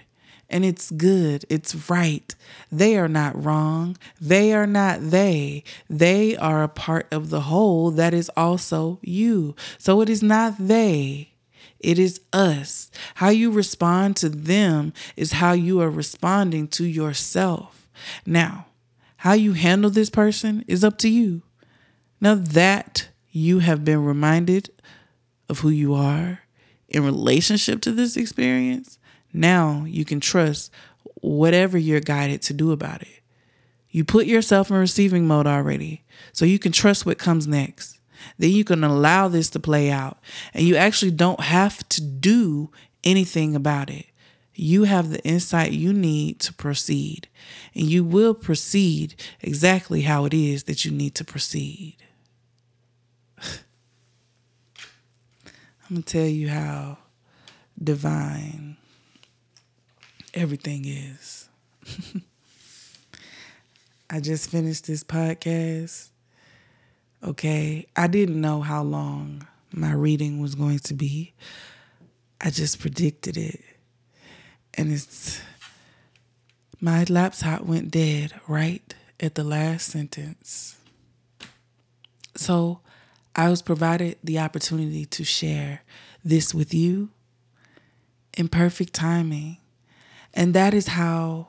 And 0.50 0.66
it's 0.66 0.92
good. 0.92 1.46
It's 1.50 1.90
right. 1.90 2.36
They 2.72 2.98
are 2.98 3.08
not 3.08 3.42
wrong. 3.42 3.98
They 4.20 4.54
are 4.54 4.68
not 4.68 5.00
they. 5.10 5.64
They 5.90 6.36
are 6.36 6.64
a 6.64 6.68
part 6.68 7.08
of 7.12 7.30
the 7.30 7.42
whole 7.42 7.92
that 7.92 8.14
is 8.14 8.30
also 8.36 9.00
you. 9.02 9.56
So 9.78 10.02
it 10.02 10.10
is 10.10 10.22
not 10.22 10.56
they. 10.58 11.31
It 11.84 12.00
is 12.00 12.22
us. 12.32 12.92
How 13.16 13.30
you 13.30 13.52
respond 13.52 14.16
to 14.18 14.30
them 14.30 14.94
is 15.16 15.34
how 15.34 15.54
you 15.54 15.82
are 15.82 15.90
responding 15.90 16.68
to 16.70 16.86
yourself. 16.86 17.88
Now, 18.26 18.68
how 19.18 19.34
you 19.34 19.54
handle 19.54 19.90
this 19.90 20.10
person 20.10 20.64
is 20.68 20.84
up 20.84 20.98
to 21.00 21.10
you. 21.10 21.44
Now 22.20 22.36
that 22.36 23.10
you 23.32 23.60
have 23.60 23.86
been 23.86 24.04
reminded 24.04 24.70
of 25.50 25.60
who 25.60 25.70
you 25.70 25.94
are 25.94 26.42
in 26.88 27.04
relationship 27.04 27.82
to 27.82 27.92
this 27.92 28.18
experience, 28.18 29.00
now 29.34 29.86
you 29.88 30.06
can 30.06 30.20
trust 30.20 30.72
whatever 31.22 31.78
you're 31.78 32.00
guided 32.00 32.42
to 32.44 32.54
do 32.54 32.72
about 32.72 33.02
it. 33.02 33.22
You 33.90 34.04
put 34.04 34.26
yourself 34.26 34.70
in 34.70 34.78
receiving 34.78 35.28
mode 35.28 35.48
already, 35.48 36.04
so 36.32 36.46
you 36.46 36.60
can 36.60 36.72
trust 36.72 37.06
what 37.06 37.18
comes 37.18 37.48
next. 37.48 38.00
Then 38.38 38.52
you 38.52 38.64
can 38.64 38.84
allow 38.84 39.28
this 39.28 39.50
to 39.52 39.60
play 39.60 39.92
out, 39.92 40.18
and 40.54 40.66
you 40.66 40.76
actually 40.76 41.12
don't 41.12 41.40
have 41.40 41.88
to 41.90 42.02
do 42.02 42.72
anything 43.04 43.56
about 43.56 43.90
it 43.90 44.06
you 44.62 44.84
have 44.84 45.10
the 45.10 45.24
insight 45.24 45.72
you 45.72 45.92
need 45.92 46.40
to 46.40 46.54
proceed, 46.54 47.28
and 47.74 47.86
you 47.86 48.04
will 48.04 48.36
proceed 48.36 49.16
exactly 49.40 50.02
how 50.02 50.26
it 50.26 50.36
is 50.36 50.66
that 50.66 50.86
you 50.86 50.92
need 50.92 51.16
to 51.16 51.24
proceed. 51.24 51.96
I'm 53.42 53.56
going 55.90 56.04
to 56.04 56.14
tell 56.14 56.28
you 56.28 56.50
how 56.50 57.00
divine 57.84 58.78
everything 60.36 60.86
is. 60.86 61.50
I 64.12 64.20
just 64.20 64.52
finished 64.52 64.86
this 64.86 65.04
podcast. 65.04 66.11
Okay. 67.24 67.88
I 67.96 68.08
didn't 68.08 68.40
know 68.40 68.62
how 68.62 68.84
long 68.84 69.48
my 69.72 69.94
reading 69.94 70.42
was 70.42 70.56
going 70.56 70.80
to 70.80 70.94
be, 70.94 71.34
I 72.40 72.50
just 72.50 72.80
predicted 72.80 73.38
it 73.38 73.62
and 74.74 74.92
it's 74.92 75.42
my 76.80 77.04
laptop 77.06 77.62
went 77.62 77.92
dead 77.92 78.34
right 78.48 78.94
at 79.20 79.36
the 79.36 79.44
last 79.44 79.88
sentence. 79.88 80.78
So 82.36 82.80
I 83.36 83.50
was 83.50 83.62
provided 83.62 84.18
the 84.24 84.40
opportunity 84.40 85.06
to 85.06 85.24
share 85.24 85.84
this 86.24 86.54
with 86.54 86.74
you 86.74 87.10
in 88.36 88.48
perfect 88.48 88.94
timing. 88.94 89.58
And 90.34 90.54
that 90.54 90.74
is 90.74 90.88
how, 90.88 91.48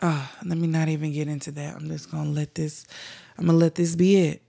uh, 0.00 0.26
let 0.44 0.58
me 0.58 0.66
not 0.66 0.88
even 0.88 1.12
get 1.12 1.28
into 1.28 1.52
that. 1.52 1.76
I'm 1.76 1.88
just 1.88 2.10
going 2.10 2.24
to 2.24 2.30
let 2.30 2.54
this, 2.54 2.86
I'm 3.38 3.46
going 3.46 3.58
to 3.58 3.64
let 3.64 3.74
this 3.74 3.96
be 3.96 4.16
it. 4.16 4.42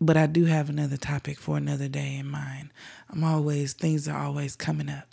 But 0.00 0.16
I 0.16 0.26
do 0.26 0.44
have 0.44 0.68
another 0.68 0.96
topic 0.96 1.38
for 1.38 1.56
another 1.56 1.88
day 1.88 2.16
in 2.16 2.30
mind. 2.30 2.70
I'm 3.10 3.24
always, 3.24 3.72
things 3.72 4.06
are 4.06 4.18
always 4.18 4.54
coming 4.54 4.88
up. 4.88 5.08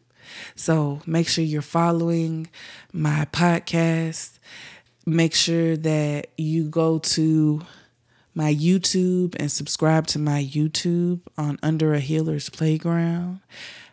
So 0.56 1.02
make 1.06 1.28
sure 1.28 1.43
you're 1.43 1.62
following 1.62 2.48
my 2.93 3.28
podcast. 3.32 4.38
Make 5.06 5.34
sure 5.34 5.78
that 5.78 6.28
you 6.38 6.66
go 6.70 7.00
to 7.00 7.62
my 8.34 8.54
YouTube 8.54 9.36
and 9.39 9.52
subscribe 9.52 10.08
to 10.08 10.20
my 10.20 10.43
YouTube 10.43 11.22
on 11.38 11.58
Under 11.64 11.93
a 11.93 12.00
Healer's 12.00 12.50
Playground. 12.50 13.39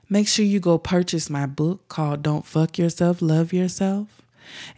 Make 0.09 0.29
sure 0.29 0.45
you 0.45 0.61
go 0.61 0.79
purchase 0.79 1.31
my 1.31 1.47
book 1.47 1.89
called 1.89 2.23
Don't 2.23 2.45
Fuck 2.45 2.77
Yourself, 2.77 3.23
Love 3.23 3.53
Yourself. 3.53 4.22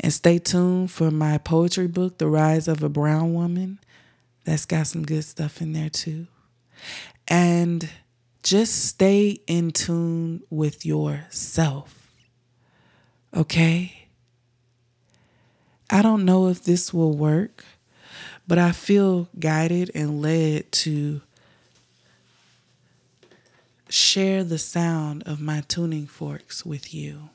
And 0.00 0.12
stay 0.12 0.38
tuned 0.38 0.90
for 0.90 1.10
my 1.10 1.38
poetry 1.38 1.86
book, 1.86 2.18
The 2.18 2.28
Rise 2.28 2.68
of 2.68 2.82
a 2.82 2.88
Brown 2.88 3.34
Woman. 3.34 3.78
That's 4.44 4.66
got 4.66 4.86
some 4.86 5.04
good 5.04 5.24
stuff 5.24 5.60
in 5.60 5.72
there 5.72 5.90
too. 5.90 6.26
And 7.26 7.88
just 8.42 8.84
stay 8.84 9.40
in 9.46 9.72
tune 9.72 10.42
with 10.50 10.84
yourself. 10.84 12.10
Okay? 13.34 14.06
I 15.90 16.02
don't 16.02 16.24
know 16.24 16.48
if 16.48 16.62
this 16.62 16.92
will 16.92 17.16
work, 17.16 17.64
but 18.46 18.58
I 18.58 18.72
feel 18.72 19.28
guided 19.38 19.90
and 19.94 20.20
led 20.20 20.70
to 20.72 21.22
share 23.88 24.44
the 24.44 24.58
sound 24.58 25.22
of 25.24 25.40
my 25.40 25.62
tuning 25.68 26.06
forks 26.06 26.66
with 26.66 26.92
you. 26.92 27.30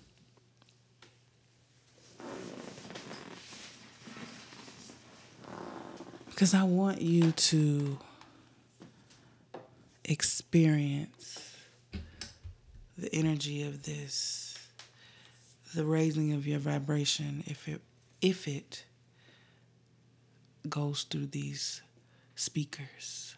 Because 6.39 6.53
I 6.53 6.63
want 6.63 7.01
you 7.01 7.33
to 7.33 7.99
experience 10.05 11.53
the 12.97 13.13
energy 13.13 13.63
of 13.63 13.83
this, 13.83 14.57
the 15.75 15.83
raising 15.83 16.31
of 16.31 16.47
your 16.47 16.59
vibration, 16.59 17.43
if 17.45 17.67
it 17.67 17.81
if 18.21 18.47
it 18.47 18.85
goes 20.69 21.03
through 21.03 21.25
these 21.25 21.81
speakers. 22.35 23.35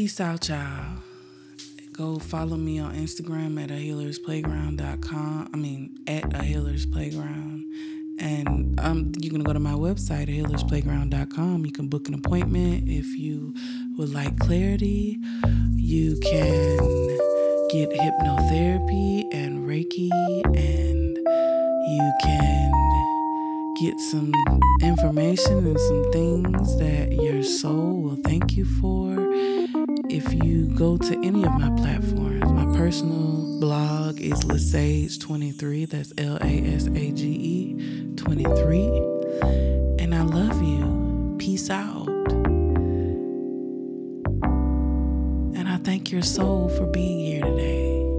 Peace 0.00 0.18
out, 0.18 0.48
y'all. 0.48 0.96
Go 1.92 2.18
follow 2.18 2.56
me 2.56 2.78
on 2.78 2.94
Instagram 2.94 3.62
at 3.62 3.70
a 3.70 3.74
healers 3.74 4.18
playground.com. 4.18 5.50
I 5.52 5.56
mean, 5.58 5.98
at 6.06 6.34
a 6.34 6.42
healers 6.42 6.86
playground. 6.86 7.66
And 8.18 8.80
um, 8.80 9.12
you 9.20 9.30
can 9.30 9.42
go 9.42 9.52
to 9.52 9.60
my 9.60 9.74
website, 9.74 10.34
healersplayground.com. 10.34 11.66
You 11.66 11.72
can 11.72 11.88
book 11.88 12.08
an 12.08 12.14
appointment 12.14 12.88
if 12.88 13.04
you 13.18 13.52
would 13.98 14.08
like 14.08 14.38
clarity. 14.38 15.18
You 15.76 16.18
can 16.20 16.78
get 17.68 17.90
hypnotherapy 17.90 19.24
and 19.34 19.68
Reiki, 19.68 20.08
and 20.56 21.18
you 21.18 22.12
can 22.22 23.74
get 23.82 24.00
some 24.10 24.32
information 24.80 25.66
and 25.66 25.78
some 25.78 26.10
things 26.10 26.78
that 26.78 27.12
your 27.12 27.42
soul 27.42 28.00
will 28.00 28.18
thank 28.24 28.56
you 28.56 28.64
for 28.64 29.59
if 30.10 30.34
you 30.44 30.66
go 30.66 30.98
to 30.98 31.14
any 31.24 31.44
of 31.44 31.52
my 31.52 31.70
platforms, 31.76 32.50
my 32.50 32.64
personal 32.76 33.60
blog 33.60 34.20
is 34.20 34.40
LaSage23, 34.40 35.88
That's 35.88 36.12
L 36.18 36.36
A 36.40 36.74
S 36.74 36.88
A 36.88 37.12
G 37.12 37.28
E 37.28 38.14
23. 38.16 38.86
And 40.00 40.12
I 40.12 40.22
love 40.22 40.60
you. 40.60 41.36
Peace 41.38 41.70
out. 41.70 42.08
And 45.54 45.68
I 45.68 45.76
thank 45.76 46.10
your 46.10 46.22
soul 46.22 46.68
for 46.70 46.86
being 46.86 47.20
here 47.20 47.44
today. 47.44 48.09